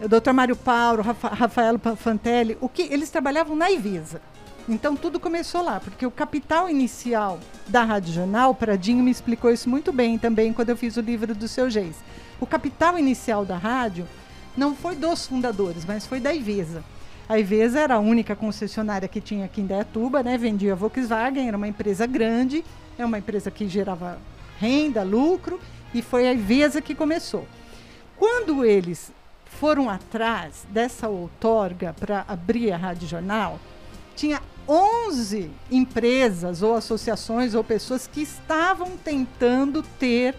o 0.00 0.08
Dr. 0.08 0.32
Mário 0.32 0.56
Paulo, 0.56 1.02
Rafa, 1.02 1.28
Rafael 1.28 1.80
Fantelli, 1.96 2.58
o 2.60 2.68
que 2.68 2.82
eles 2.82 3.08
trabalhavam 3.08 3.56
na 3.56 3.70
Ivisa. 3.70 4.20
Então 4.68 4.94
tudo 4.94 5.18
começou 5.18 5.62
lá, 5.62 5.80
porque 5.80 6.04
o 6.04 6.10
capital 6.10 6.68
inicial 6.68 7.40
da 7.68 7.84
Rádio 7.84 8.12
Jornal, 8.12 8.54
Pradinho 8.54 9.02
me 9.02 9.10
explicou 9.10 9.50
isso 9.50 9.68
muito 9.68 9.92
bem 9.92 10.18
também 10.18 10.52
quando 10.52 10.70
eu 10.70 10.76
fiz 10.76 10.96
o 10.96 11.00
livro 11.00 11.34
do 11.34 11.48
seu 11.48 11.70
Geis. 11.70 11.96
O 12.40 12.46
capital 12.46 12.98
inicial 12.98 13.44
da 13.44 13.56
rádio 13.56 14.06
não 14.56 14.74
foi 14.74 14.94
dos 14.94 15.26
fundadores, 15.26 15.84
mas 15.84 16.06
foi 16.06 16.20
da 16.20 16.34
Ivesa. 16.34 16.84
A 17.28 17.38
Ivesa 17.38 17.80
era 17.80 17.94
a 17.94 18.00
única 18.00 18.34
concessionária 18.34 19.08
que 19.08 19.20
tinha 19.20 19.44
aqui 19.44 19.60
em 19.60 19.66
Dayatuba, 19.66 20.22
né? 20.22 20.36
Vendia 20.36 20.74
Volkswagen, 20.74 21.48
era 21.48 21.56
uma 21.56 21.68
empresa 21.68 22.06
grande, 22.06 22.64
é 22.98 23.04
uma 23.04 23.18
empresa 23.18 23.50
que 23.50 23.68
gerava 23.68 24.18
renda, 24.58 25.02
lucro, 25.02 25.60
e 25.94 26.02
foi 26.02 26.26
a 26.28 26.32
Ivesa 26.32 26.80
que 26.82 26.94
começou. 26.94 27.46
Quando 28.18 28.64
eles 28.64 29.12
foram 29.44 29.88
atrás 29.88 30.66
dessa 30.70 31.08
outorga 31.08 31.94
para 31.98 32.24
abrir 32.26 32.72
a 32.72 32.76
Rádio 32.76 33.08
Jornal, 33.08 33.58
tinha 34.14 34.40
11 34.68 35.50
empresas 35.70 36.62
ou 36.62 36.74
associações 36.74 37.54
ou 37.54 37.64
pessoas 37.64 38.06
que 38.06 38.22
estavam 38.22 38.96
tentando 38.96 39.82
ter 39.82 40.34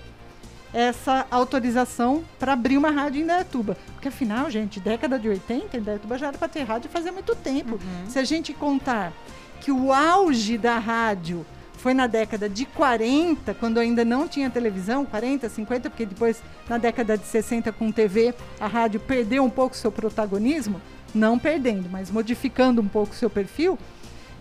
essa 0.74 1.28
autorização 1.30 2.24
para 2.40 2.54
abrir 2.54 2.78
uma 2.78 2.90
rádio 2.90 3.20
em 3.20 3.24
Indaiatuba. 3.24 3.78
Porque 3.94 4.08
afinal, 4.08 4.50
gente, 4.50 4.80
década 4.80 5.20
de 5.20 5.30
80, 5.30 5.78
Indaiatuba 5.78 6.18
já 6.18 6.28
era 6.28 6.38
para 6.38 6.48
ter 6.48 6.64
rádio 6.64 6.90
fazia 6.90 7.12
muito 7.12 7.36
tempo. 7.36 7.74
Uhum. 7.74 8.10
Se 8.10 8.18
a 8.18 8.24
gente 8.24 8.54
contar 8.54 9.14
que 9.62 9.72
o 9.72 9.94
auge 9.94 10.58
da 10.58 10.80
rádio 10.80 11.46
foi 11.78 11.94
na 11.94 12.08
década 12.08 12.50
de 12.50 12.66
40, 12.66 13.54
quando 13.56 13.78
ainda 13.78 14.06
não 14.06 14.28
tinha 14.28 14.50
televisão, 14.50 15.06
40, 15.06 15.50
50, 15.50 15.90
porque 15.90 16.06
depois, 16.06 16.42
na 16.68 16.78
década 16.78 17.18
de 17.18 17.26
60, 17.26 17.72
com 17.74 17.92
TV, 17.92 18.34
a 18.60 18.68
rádio 18.68 19.00
perdeu 19.02 19.44
um 19.44 19.50
pouco 19.50 19.76
seu 19.76 19.92
protagonismo, 19.92 20.82
não 21.14 21.38
perdendo, 21.38 21.90
mas 21.90 22.10
modificando 22.10 22.82
um 22.82 22.88
pouco 22.88 23.14
seu 23.14 23.30
perfil. 23.30 23.78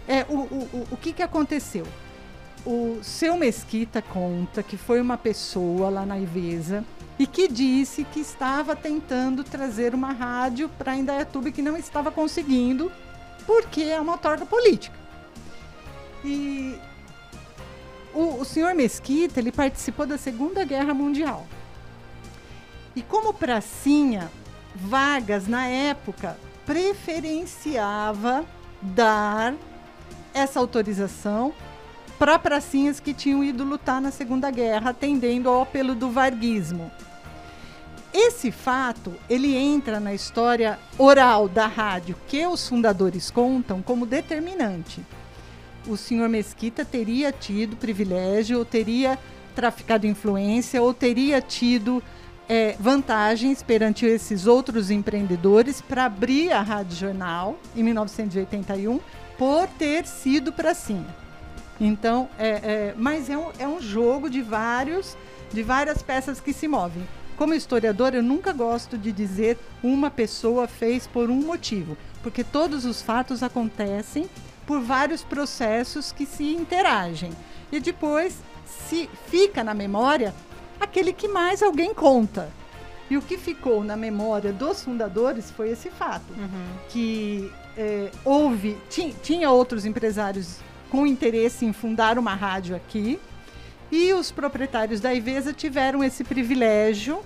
É, 0.07 0.25
o, 0.29 0.35
o, 0.35 0.69
o, 0.73 0.89
o 0.93 0.97
que, 0.97 1.13
que 1.13 1.23
aconteceu? 1.23 1.85
O 2.65 3.01
seu 3.03 3.37
Mesquita 3.37 4.01
conta 4.01 4.63
que 4.63 4.77
foi 4.77 5.01
uma 5.01 5.17
pessoa 5.19 5.91
lá 5.91 6.07
na 6.07 6.19
Ivesa 6.19 6.85
e 7.19 7.27
que 7.27 7.49
disse 7.49 8.05
que 8.05 8.21
estava 8.21 8.75
tentando 8.77 9.43
trazer 9.45 9.95
uma 9.95 10.13
rádio 10.13 10.69
para 10.69 10.97
Indaiatuba 10.97 11.51
que 11.51 11.63
não 11.63 11.77
estava 11.77 12.11
conseguindo 12.11 12.91
porque 13.47 13.83
é 13.83 14.01
uma 14.01 14.17
torta 14.17 14.47
política. 14.47 14.97
E 16.25 16.79
o, 18.15 18.41
o 18.41 18.45
senhor 18.45 18.75
Mesquita 18.75 19.41
ele 19.41 19.51
participou 19.51 20.07
da 20.07 20.17
Segunda 20.17 20.65
Guerra 20.65 20.95
Mundial. 20.95 21.47
E 22.95 23.03
como 23.03 23.35
pracinha, 23.35 24.31
Vargas 24.75 25.47
na 25.47 25.67
época 25.67 26.37
preferenciava 26.65 28.45
dar 28.81 29.55
essa 30.33 30.59
autorização 30.59 31.53
para 32.23 32.39
pracinhas 32.39 33.01
que 33.01 33.13
tinham 33.13 33.43
ido 33.43 33.65
lutar 33.65 34.01
na 34.01 34.13
Segunda 34.13 34.49
Guerra, 34.49 34.91
atendendo 34.91 35.49
ao 35.49 35.63
apelo 35.63 35.93
do 35.93 36.09
varguismo. 36.09 36.89
Esse 38.15 38.53
fato, 38.53 39.13
ele 39.29 39.57
entra 39.57 39.99
na 39.99 40.15
história 40.15 40.79
oral 40.97 41.49
da 41.49 41.67
rádio 41.67 42.15
que 42.29 42.47
os 42.47 42.69
fundadores 42.69 43.29
contam 43.29 43.83
como 43.83 44.07
determinante. 44.07 45.05
O 45.85 45.97
senhor 45.97 46.29
Mesquita 46.29 46.85
teria 46.85 47.33
tido 47.33 47.75
privilégio, 47.75 48.59
ou 48.59 48.65
teria 48.65 49.19
traficado 49.53 50.07
influência, 50.07 50.81
ou 50.81 50.95
teria 50.95 51.43
tido 51.43 52.01
é, 52.49 52.77
vantagens 52.79 53.65
perante 53.65 54.07
esses 54.07 54.47
outros 54.47 54.93
empreendedores 54.93 55.81
para 55.81 56.05
abrir 56.05 56.53
a 56.53 56.63
Rádio 56.63 56.97
Jornal 56.97 57.59
em 57.75 57.83
1981 57.83 59.01
por 59.37 59.67
ter 59.67 60.07
sido 60.07 60.53
pracinha. 60.53 61.22
Então, 61.85 62.29
é, 62.39 62.49
é, 62.49 62.95
mas 62.97 63.29
é 63.29 63.37
um, 63.37 63.51
é 63.59 63.67
um 63.67 63.81
jogo 63.81 64.31
de 64.31 64.41
vários, 64.41 65.17
de 65.53 65.65
várias 65.65 66.01
peças 66.01 66.41
que 66.41 66.53
se 66.53 66.69
movem. 66.69 67.03
Como 67.37 67.55
historiador, 67.55 68.15
eu 68.15 68.23
nunca 68.23 68.53
gosto 68.53 68.97
de 68.97 69.11
dizer 69.11 69.59
uma 69.83 70.09
pessoa 70.09 70.69
fez 70.69 71.09
por 71.09 71.29
um 71.29 71.43
motivo, 71.43 71.97
porque 72.23 72.45
todos 72.45 72.85
os 72.85 73.03
fatos 73.03 73.43
acontecem 73.43 74.31
por 74.65 74.81
vários 74.81 75.25
processos 75.25 76.13
que 76.13 76.25
se 76.25 76.55
interagem. 76.55 77.33
E 77.73 77.81
depois 77.81 78.37
se 78.65 79.11
fica 79.27 79.65
na 79.65 79.75
memória 79.75 80.33
aquele 80.79 81.13
que 81.13 81.27
mais 81.27 81.65
alguém 81.65 81.93
conta. 81.93 82.49
E 83.11 83.17
o 83.17 83.23
que 83.23 83.37
ficou 83.37 83.83
na 83.83 83.97
memória 83.97 84.53
dos 84.53 84.85
fundadores 84.85 85.51
foi 85.51 85.71
esse 85.71 85.91
fato, 85.91 86.33
uhum. 86.33 86.67
que 86.89 87.51
é, 87.77 88.09
houve 88.25 88.79
tinha 89.23 89.51
outros 89.51 89.85
empresários 89.85 90.59
com 90.93 91.07
interesse 91.07 91.65
em 91.65 91.73
fundar 91.73 92.19
uma 92.19 92.35
rádio 92.35 92.77
aqui. 92.77 93.19
E 93.91 94.13
os 94.13 94.31
proprietários 94.31 95.01
da 95.01 95.15
Ivesa 95.15 95.51
tiveram 95.51 96.05
esse 96.05 96.23
privilégio 96.23 97.23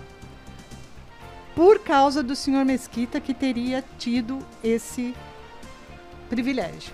por 1.53 1.79
causa 1.79 2.23
do 2.23 2.33
senhor 2.33 2.63
Mesquita 2.63 3.19
que 3.19 3.33
teria 3.33 3.83
tido 3.99 4.39
esse 4.63 5.13
privilégio. 6.29 6.93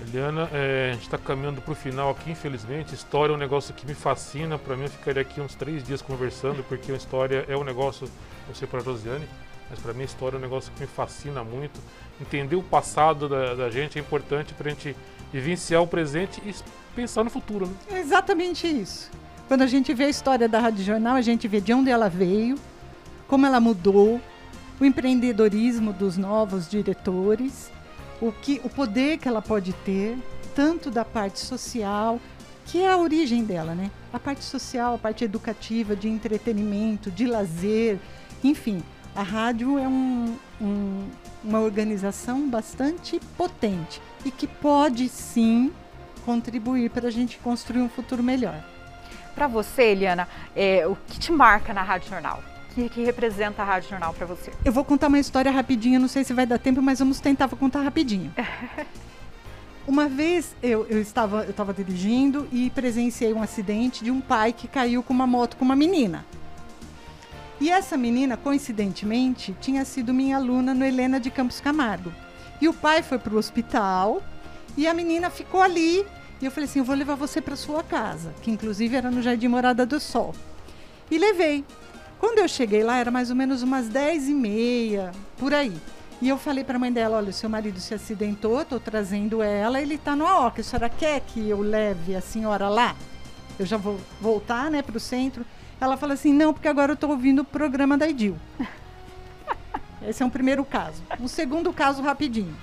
Eliana, 0.00 0.48
é, 0.52 0.90
a 0.90 0.94
gente 0.94 1.02
está 1.02 1.18
caminhando 1.18 1.60
para 1.60 1.72
o 1.72 1.74
final 1.74 2.10
aqui, 2.10 2.30
infelizmente. 2.30 2.94
História 2.94 3.32
é 3.32 3.36
um 3.36 3.38
negócio 3.38 3.74
que 3.74 3.86
me 3.86 3.94
fascina. 3.94 4.58
Para 4.58 4.74
mim, 4.74 4.84
eu 4.84 4.90
ficaria 4.90 5.20
aqui 5.20 5.38
uns 5.38 5.54
três 5.54 5.84
dias 5.84 6.00
conversando, 6.00 6.64
porque 6.64 6.92
a 6.92 6.96
história 6.96 7.44
é 7.46 7.54
um 7.54 7.64
negócio, 7.64 8.10
não 8.48 8.54
sei 8.54 8.66
para 8.66 8.80
a 8.80 8.82
Josiane, 8.82 9.28
mas 9.74 9.82
para 9.82 9.92
mim 9.92 10.02
a 10.02 10.04
história 10.04 10.36
é 10.36 10.38
um 10.38 10.42
negócio 10.42 10.72
que 10.72 10.80
me 10.80 10.86
fascina 10.86 11.42
muito 11.42 11.80
entender 12.20 12.54
o 12.54 12.62
passado 12.62 13.28
da, 13.28 13.54
da 13.54 13.70
gente 13.70 13.98
é 13.98 14.00
importante 14.00 14.54
para 14.54 14.68
a 14.68 14.70
gente 14.70 14.96
vivenciar 15.32 15.82
o 15.82 15.86
presente 15.86 16.40
e 16.46 16.54
pensar 16.94 17.24
no 17.24 17.30
futuro. 17.30 17.66
Né? 17.66 17.74
É 17.90 17.98
exatamente 17.98 18.68
isso. 18.68 19.10
Quando 19.48 19.62
a 19.62 19.66
gente 19.66 19.92
vê 19.92 20.04
a 20.04 20.08
história 20.08 20.48
da 20.48 20.60
Rádio 20.60 20.84
Jornal, 20.84 21.16
a 21.16 21.20
gente 21.20 21.48
vê 21.48 21.60
de 21.60 21.72
onde 21.72 21.90
ela 21.90 22.08
veio, 22.08 22.56
como 23.26 23.46
ela 23.46 23.58
mudou, 23.58 24.20
o 24.80 24.84
empreendedorismo 24.84 25.92
dos 25.92 26.16
novos 26.16 26.68
diretores, 26.68 27.70
o, 28.20 28.30
que, 28.30 28.60
o 28.62 28.70
poder 28.70 29.18
que 29.18 29.26
ela 29.26 29.42
pode 29.42 29.72
ter, 29.72 30.16
tanto 30.54 30.88
da 30.88 31.04
parte 31.04 31.40
social, 31.40 32.20
que 32.64 32.80
é 32.80 32.90
a 32.90 32.96
origem 32.96 33.44
dela, 33.44 33.74
né? 33.74 33.90
A 34.12 34.20
parte 34.20 34.44
social, 34.44 34.94
a 34.94 34.98
parte 34.98 35.24
educativa, 35.24 35.96
de 35.96 36.08
entretenimento, 36.08 37.10
de 37.10 37.26
lazer, 37.26 37.98
enfim. 38.42 38.82
A 39.14 39.22
rádio 39.22 39.78
é 39.78 39.86
um, 39.86 40.36
um, 40.60 41.08
uma 41.44 41.60
organização 41.60 42.48
bastante 42.48 43.20
potente 43.36 44.02
e 44.24 44.30
que 44.30 44.46
pode 44.46 45.08
sim 45.08 45.72
contribuir 46.24 46.90
para 46.90 47.06
a 47.06 47.10
gente 47.10 47.38
construir 47.38 47.80
um 47.80 47.88
futuro 47.88 48.22
melhor. 48.22 48.64
Para 49.32 49.46
você, 49.46 49.82
Eliana, 49.84 50.28
é, 50.56 50.86
o 50.86 50.96
que 50.96 51.18
te 51.20 51.30
marca 51.30 51.72
na 51.72 51.82
Rádio 51.82 52.10
Jornal? 52.10 52.42
O 52.70 52.74
que, 52.74 52.88
que 52.88 53.04
representa 53.04 53.62
a 53.62 53.64
Rádio 53.64 53.90
Jornal 53.90 54.12
para 54.12 54.26
você? 54.26 54.52
Eu 54.64 54.72
vou 54.72 54.84
contar 54.84 55.06
uma 55.06 55.18
história 55.18 55.50
rapidinha, 55.50 55.98
não 55.98 56.08
sei 56.08 56.24
se 56.24 56.32
vai 56.32 56.44
dar 56.44 56.58
tempo, 56.58 56.82
mas 56.82 56.98
vamos 56.98 57.20
tentar 57.20 57.46
vou 57.46 57.58
contar 57.58 57.82
rapidinho. 57.82 58.32
Uma 59.86 60.08
vez 60.08 60.56
eu, 60.62 60.86
eu, 60.88 61.00
estava, 61.00 61.44
eu 61.44 61.50
estava 61.50 61.72
dirigindo 61.72 62.48
e 62.50 62.70
presenciei 62.70 63.32
um 63.34 63.42
acidente 63.42 64.02
de 64.02 64.10
um 64.10 64.20
pai 64.20 64.52
que 64.52 64.66
caiu 64.66 65.02
com 65.02 65.12
uma 65.12 65.26
moto 65.26 65.56
com 65.56 65.64
uma 65.64 65.76
menina. 65.76 66.24
E 67.60 67.70
essa 67.70 67.96
menina, 67.96 68.36
coincidentemente, 68.36 69.54
tinha 69.60 69.84
sido 69.84 70.12
minha 70.12 70.36
aluna 70.36 70.74
no 70.74 70.84
Helena 70.84 71.20
de 71.20 71.30
Campos 71.30 71.60
Camargo. 71.60 72.12
E 72.60 72.68
o 72.68 72.74
pai 72.74 73.02
foi 73.02 73.18
para 73.18 73.34
o 73.34 73.38
hospital 73.38 74.22
e 74.76 74.86
a 74.86 74.94
menina 74.94 75.30
ficou 75.30 75.62
ali. 75.62 76.04
E 76.40 76.44
eu 76.44 76.50
falei 76.50 76.68
assim: 76.68 76.80
eu 76.80 76.84
vou 76.84 76.96
levar 76.96 77.14
você 77.14 77.40
para 77.40 77.56
sua 77.56 77.82
casa, 77.82 78.34
que 78.42 78.50
inclusive 78.50 78.96
era 78.96 79.10
no 79.10 79.22
Jardim 79.22 79.48
Morada 79.48 79.86
do 79.86 80.00
Sol. 80.00 80.34
E 81.10 81.18
levei. 81.18 81.64
Quando 82.18 82.38
eu 82.38 82.48
cheguei 82.48 82.82
lá, 82.82 82.96
era 82.96 83.10
mais 83.10 83.30
ou 83.30 83.36
menos 83.36 83.62
umas 83.62 83.88
10 83.88 84.28
e 84.28 84.34
meia, 84.34 85.12
por 85.36 85.52
aí. 85.52 85.76
E 86.22 86.28
eu 86.28 86.38
falei 86.38 86.64
para 86.64 86.76
a 86.76 86.78
mãe 86.78 86.92
dela: 86.92 87.18
olha, 87.18 87.32
seu 87.32 87.48
marido 87.48 87.78
se 87.78 87.94
acidentou, 87.94 88.62
estou 88.62 88.80
trazendo 88.80 89.42
ela, 89.42 89.80
ele 89.80 89.94
está 89.94 90.16
no 90.16 90.26
AOC. 90.26 90.60
A 90.60 90.64
senhora 90.64 90.88
quer 90.88 91.20
que 91.20 91.48
eu 91.48 91.60
leve 91.60 92.16
a 92.16 92.20
senhora 92.20 92.68
lá? 92.68 92.96
Eu 93.58 93.66
já 93.66 93.76
vou 93.76 94.00
voltar 94.20 94.70
né, 94.70 94.82
para 94.82 94.96
o 94.96 95.00
centro. 95.00 95.44
Ela 95.80 95.96
fala 95.96 96.14
assim: 96.14 96.32
não, 96.32 96.52
porque 96.52 96.68
agora 96.68 96.92
eu 96.92 96.94
estou 96.94 97.10
ouvindo 97.10 97.42
o 97.42 97.44
programa 97.44 97.96
da 97.96 98.08
Edil. 98.08 98.36
Esse 100.06 100.22
é 100.22 100.26
um 100.26 100.30
primeiro 100.30 100.64
caso. 100.64 101.02
Um 101.20 101.28
segundo 101.28 101.72
caso 101.72 102.02
rapidinho. 102.02 102.54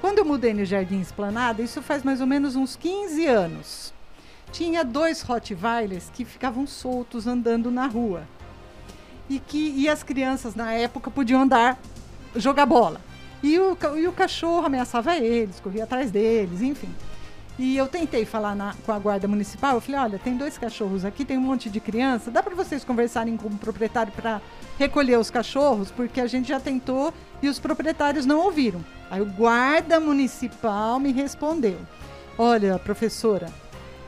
Quando 0.00 0.18
eu 0.18 0.24
mudei 0.24 0.54
no 0.54 0.64
Jardim 0.64 1.00
Esplanada, 1.00 1.62
isso 1.62 1.82
faz 1.82 2.02
mais 2.02 2.20
ou 2.20 2.26
menos 2.26 2.56
uns 2.56 2.74
15 2.74 3.26
anos. 3.26 3.94
Tinha 4.50 4.84
dois 4.84 5.22
Rottweilers 5.22 6.10
que 6.12 6.24
ficavam 6.24 6.66
soltos 6.66 7.26
andando 7.26 7.70
na 7.70 7.86
rua. 7.86 8.22
E 9.28 9.38
que 9.38 9.74
e 9.76 9.88
as 9.88 10.02
crianças 10.02 10.54
na 10.54 10.72
época 10.72 11.10
podiam 11.10 11.42
andar, 11.42 11.78
jogar 12.34 12.66
bola. 12.66 13.00
E 13.42 13.58
o, 13.58 13.76
e 13.96 14.08
o 14.08 14.12
cachorro 14.12 14.66
ameaçava 14.66 15.16
eles, 15.16 15.60
corria 15.60 15.84
atrás 15.84 16.10
deles, 16.10 16.60
enfim. 16.60 16.92
E 17.60 17.76
eu 17.76 17.86
tentei 17.86 18.24
falar 18.24 18.54
na, 18.54 18.74
com 18.86 18.90
a 18.90 18.98
guarda 18.98 19.28
municipal, 19.28 19.74
eu 19.74 19.82
falei, 19.82 20.00
olha, 20.00 20.18
tem 20.18 20.34
dois 20.34 20.56
cachorros 20.56 21.04
aqui, 21.04 21.26
tem 21.26 21.36
um 21.36 21.42
monte 21.42 21.68
de 21.68 21.78
criança, 21.78 22.30
dá 22.30 22.42
para 22.42 22.54
vocês 22.54 22.84
conversarem 22.84 23.36
com 23.36 23.48
o 23.48 23.58
proprietário 23.58 24.10
para 24.14 24.40
recolher 24.78 25.18
os 25.18 25.30
cachorros, 25.30 25.90
porque 25.90 26.22
a 26.22 26.26
gente 26.26 26.48
já 26.48 26.58
tentou 26.58 27.12
e 27.42 27.50
os 27.50 27.58
proprietários 27.58 28.24
não 28.24 28.40
ouviram. 28.40 28.82
Aí 29.10 29.20
o 29.20 29.26
guarda 29.26 30.00
municipal 30.00 30.98
me 30.98 31.12
respondeu, 31.12 31.78
olha, 32.38 32.78
professora, 32.78 33.52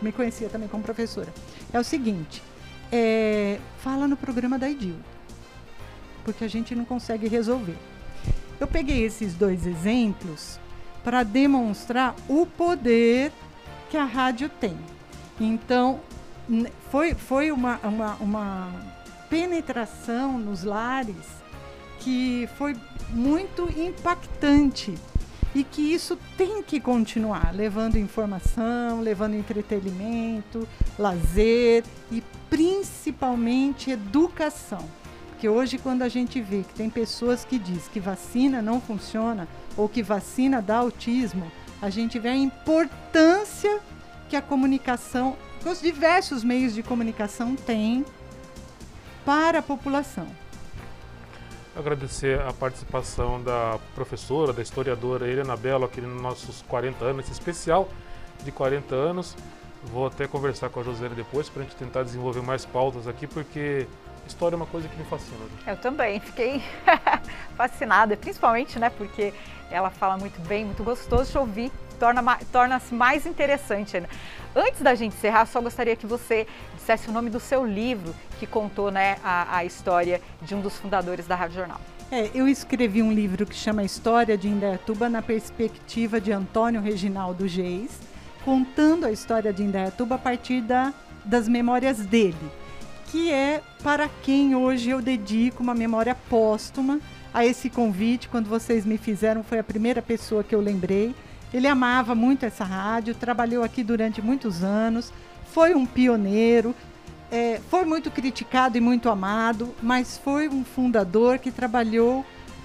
me 0.00 0.12
conhecia 0.12 0.48
também 0.48 0.66
como 0.66 0.82
professora, 0.82 1.28
é 1.74 1.78
o 1.78 1.84
seguinte, 1.84 2.42
é, 2.90 3.58
fala 3.80 4.08
no 4.08 4.16
programa 4.16 4.58
da 4.58 4.66
Idil, 4.66 4.96
porque 6.24 6.42
a 6.42 6.48
gente 6.48 6.74
não 6.74 6.86
consegue 6.86 7.28
resolver. 7.28 7.76
Eu 8.58 8.66
peguei 8.66 9.04
esses 9.04 9.34
dois 9.34 9.66
exemplos 9.66 10.58
para 11.04 11.22
demonstrar 11.22 12.14
o 12.28 12.46
poder 12.46 13.32
que 13.90 13.96
a 13.96 14.04
rádio 14.04 14.48
tem. 14.48 14.76
Então, 15.40 16.00
foi, 16.90 17.14
foi 17.14 17.50
uma, 17.50 17.78
uma, 17.82 18.14
uma 18.16 18.72
penetração 19.28 20.38
nos 20.38 20.64
lares 20.64 21.42
que 21.98 22.48
foi 22.56 22.76
muito 23.10 23.68
impactante 23.78 24.94
e 25.54 25.62
que 25.62 25.82
isso 25.82 26.18
tem 26.36 26.62
que 26.62 26.80
continuar, 26.80 27.54
levando 27.54 27.96
informação, 27.96 29.00
levando 29.00 29.34
entretenimento, 29.34 30.66
lazer 30.98 31.84
e 32.10 32.22
principalmente 32.48 33.90
educação. 33.90 34.84
Porque 35.28 35.48
hoje 35.48 35.76
quando 35.78 36.02
a 36.02 36.08
gente 36.08 36.40
vê 36.40 36.62
que 36.62 36.74
tem 36.74 36.88
pessoas 36.88 37.44
que 37.44 37.58
diz 37.58 37.88
que 37.88 38.00
vacina 38.00 38.62
não 38.62 38.80
funciona 38.80 39.46
ou 39.76 39.88
que 39.88 40.02
vacina 40.02 40.60
dá 40.60 40.76
autismo, 40.76 41.50
a 41.80 41.90
gente 41.90 42.18
vê 42.18 42.28
a 42.28 42.36
importância 42.36 43.80
que 44.28 44.36
a 44.36 44.42
comunicação, 44.42 45.36
que 45.60 45.68
os 45.68 45.80
diversos 45.80 46.44
meios 46.44 46.74
de 46.74 46.82
comunicação 46.82 47.56
têm 47.56 48.04
para 49.24 49.58
a 49.58 49.62
população. 49.62 50.26
Agradecer 51.74 52.40
a 52.40 52.52
participação 52.52 53.42
da 53.42 53.78
professora, 53.94 54.52
da 54.52 54.60
historiadora 54.60 55.26
Helena 55.26 55.56
Belo 55.56 55.84
aqui 55.84 56.00
nos 56.00 56.20
nossos 56.20 56.62
40 56.68 57.04
anos, 57.04 57.24
esse 57.24 57.32
especial 57.32 57.88
de 58.44 58.52
40 58.52 58.94
anos. 58.94 59.36
Vou 59.84 60.06
até 60.06 60.26
conversar 60.26 60.68
com 60.68 60.80
a 60.80 60.82
Josiane 60.82 61.14
depois 61.14 61.48
para 61.48 61.62
a 61.62 61.64
gente 61.64 61.76
tentar 61.76 62.02
desenvolver 62.02 62.42
mais 62.42 62.64
pautas 62.64 63.08
aqui, 63.08 63.26
porque 63.26 63.86
história 64.26 64.54
é 64.54 64.58
uma 64.58 64.66
coisa 64.66 64.88
que 64.88 64.96
me 64.96 65.04
fascina. 65.04 65.38
Eu 65.66 65.76
também, 65.76 66.20
fiquei 66.20 66.62
fascinada, 67.56 68.16
principalmente, 68.16 68.78
né, 68.78 68.90
porque 68.90 69.32
ela 69.70 69.90
fala 69.90 70.16
muito 70.16 70.40
bem, 70.42 70.64
muito 70.64 70.84
gostoso 70.84 71.30
de 71.30 71.38
ouvir, 71.38 71.72
torna-se 71.98 72.44
torna 72.46 72.80
mais 72.90 73.26
interessante 73.26 73.96
ainda. 73.96 74.08
Antes 74.54 74.82
da 74.82 74.94
gente 74.94 75.16
encerrar, 75.16 75.46
só 75.46 75.60
gostaria 75.60 75.96
que 75.96 76.06
você 76.06 76.46
dissesse 76.76 77.08
o 77.08 77.12
nome 77.12 77.30
do 77.30 77.40
seu 77.40 77.64
livro 77.64 78.14
que 78.38 78.46
contou 78.46 78.90
né, 78.90 79.16
a, 79.24 79.58
a 79.58 79.64
história 79.64 80.20
de 80.42 80.54
um 80.54 80.60
dos 80.60 80.76
fundadores 80.76 81.26
da 81.26 81.34
Rádio 81.34 81.56
Jornal. 81.56 81.80
É, 82.10 82.30
eu 82.34 82.46
escrevi 82.46 83.00
um 83.02 83.10
livro 83.10 83.46
que 83.46 83.54
chama 83.54 83.82
História 83.82 84.36
de 84.36 84.46
Indaiatuba 84.46 85.08
na 85.08 85.22
perspectiva 85.22 86.20
de 86.20 86.30
Antônio 86.30 86.82
Reginaldo 86.82 87.48
Geis, 87.48 87.98
contando 88.44 89.06
a 89.06 89.10
história 89.10 89.50
de 89.50 89.62
Indaiatuba 89.62 90.16
a 90.16 90.18
partir 90.18 90.60
da, 90.60 90.92
das 91.24 91.48
memórias 91.48 92.04
dele 92.04 92.61
que 93.12 93.30
é 93.30 93.60
para 93.82 94.08
quem 94.22 94.56
hoje 94.56 94.88
eu 94.88 95.02
dedico 95.02 95.62
uma 95.62 95.74
memória 95.74 96.14
póstuma 96.30 96.98
a 97.34 97.44
esse 97.44 97.68
convite. 97.68 98.26
Quando 98.26 98.48
vocês 98.48 98.86
me 98.86 98.96
fizeram, 98.96 99.44
foi 99.44 99.58
a 99.58 99.62
primeira 99.62 100.00
pessoa 100.00 100.42
que 100.42 100.54
eu 100.54 100.62
lembrei. 100.62 101.14
Ele 101.52 101.66
amava 101.66 102.14
muito 102.14 102.46
essa 102.46 102.64
rádio, 102.64 103.14
trabalhou 103.14 103.62
aqui 103.62 103.84
durante 103.84 104.22
muitos 104.22 104.64
anos, 104.64 105.12
foi 105.52 105.74
um 105.74 105.84
pioneiro, 105.84 106.74
é, 107.30 107.60
foi 107.68 107.84
muito 107.84 108.10
criticado 108.10 108.78
e 108.78 108.80
muito 108.80 109.10
amado, 109.10 109.74
mas 109.82 110.16
foi 110.16 110.48
um 110.48 110.64
fundador 110.64 111.38
que 111.38 111.50
trabalhou 111.50 112.24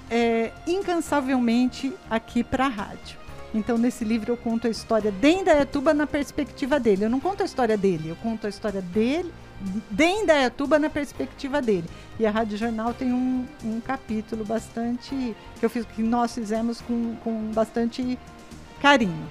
é, 0.09 0.53
incansavelmente 0.65 1.93
aqui 2.09 2.41
para 2.41 2.67
a 2.67 2.69
rádio. 2.69 3.17
Então, 3.53 3.77
nesse 3.77 4.05
livro, 4.05 4.31
eu 4.31 4.37
conto 4.37 4.67
a 4.67 4.69
história 4.69 5.11
de 5.11 5.29
Indaiatuba 5.29 5.93
na 5.93 6.07
perspectiva 6.07 6.79
dele. 6.79 7.03
Eu 7.03 7.09
não 7.09 7.19
conto 7.19 7.43
a 7.43 7.45
história 7.45 7.75
dele, 7.75 8.07
eu 8.07 8.15
conto 8.15 8.47
a 8.47 8.49
história 8.49 8.81
dele 8.81 9.29
de 9.89 10.05
Indaiatuba 10.05 10.77
na 10.77 10.89
perspectiva 10.89 11.61
dele. 11.61 11.87
E 12.19 12.25
a 12.25 12.31
Rádio 12.31 12.57
Jornal 12.57 12.93
tem 12.93 13.11
um, 13.11 13.45
um 13.63 13.79
capítulo 13.81 14.45
bastante 14.45 15.35
que 15.59 15.65
eu 15.65 15.69
fiz 15.69 15.85
que 15.85 16.01
nós 16.01 16.33
fizemos 16.33 16.81
com, 16.81 17.15
com 17.23 17.51
bastante 17.51 18.17
carinho. 18.81 19.27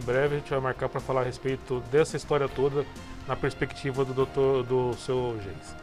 Em 0.00 0.04
breve 0.04 0.36
a 0.36 0.38
gente 0.38 0.50
vai 0.50 0.60
marcar 0.60 0.88
para 0.88 1.00
falar 1.00 1.22
a 1.22 1.24
respeito 1.24 1.82
dessa 1.90 2.16
história 2.16 2.48
toda 2.48 2.86
na 3.26 3.36
perspectiva 3.36 4.04
do 4.04 4.14
doutor 4.14 4.64
do 4.64 4.94
seu 4.94 5.38
Geis. 5.42 5.74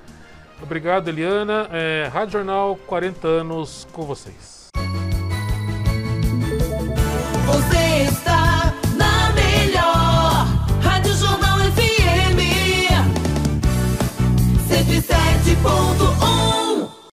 Obrigado, 0.62 1.08
Eliana. 1.08 1.70
É, 1.72 2.10
Rádio 2.12 2.34
Jornal 2.34 2.76
40 2.88 3.28
anos 3.28 3.88
com 3.92 4.04
vocês. 4.04 4.68
Você 7.46 7.77
107.1 14.69 16.47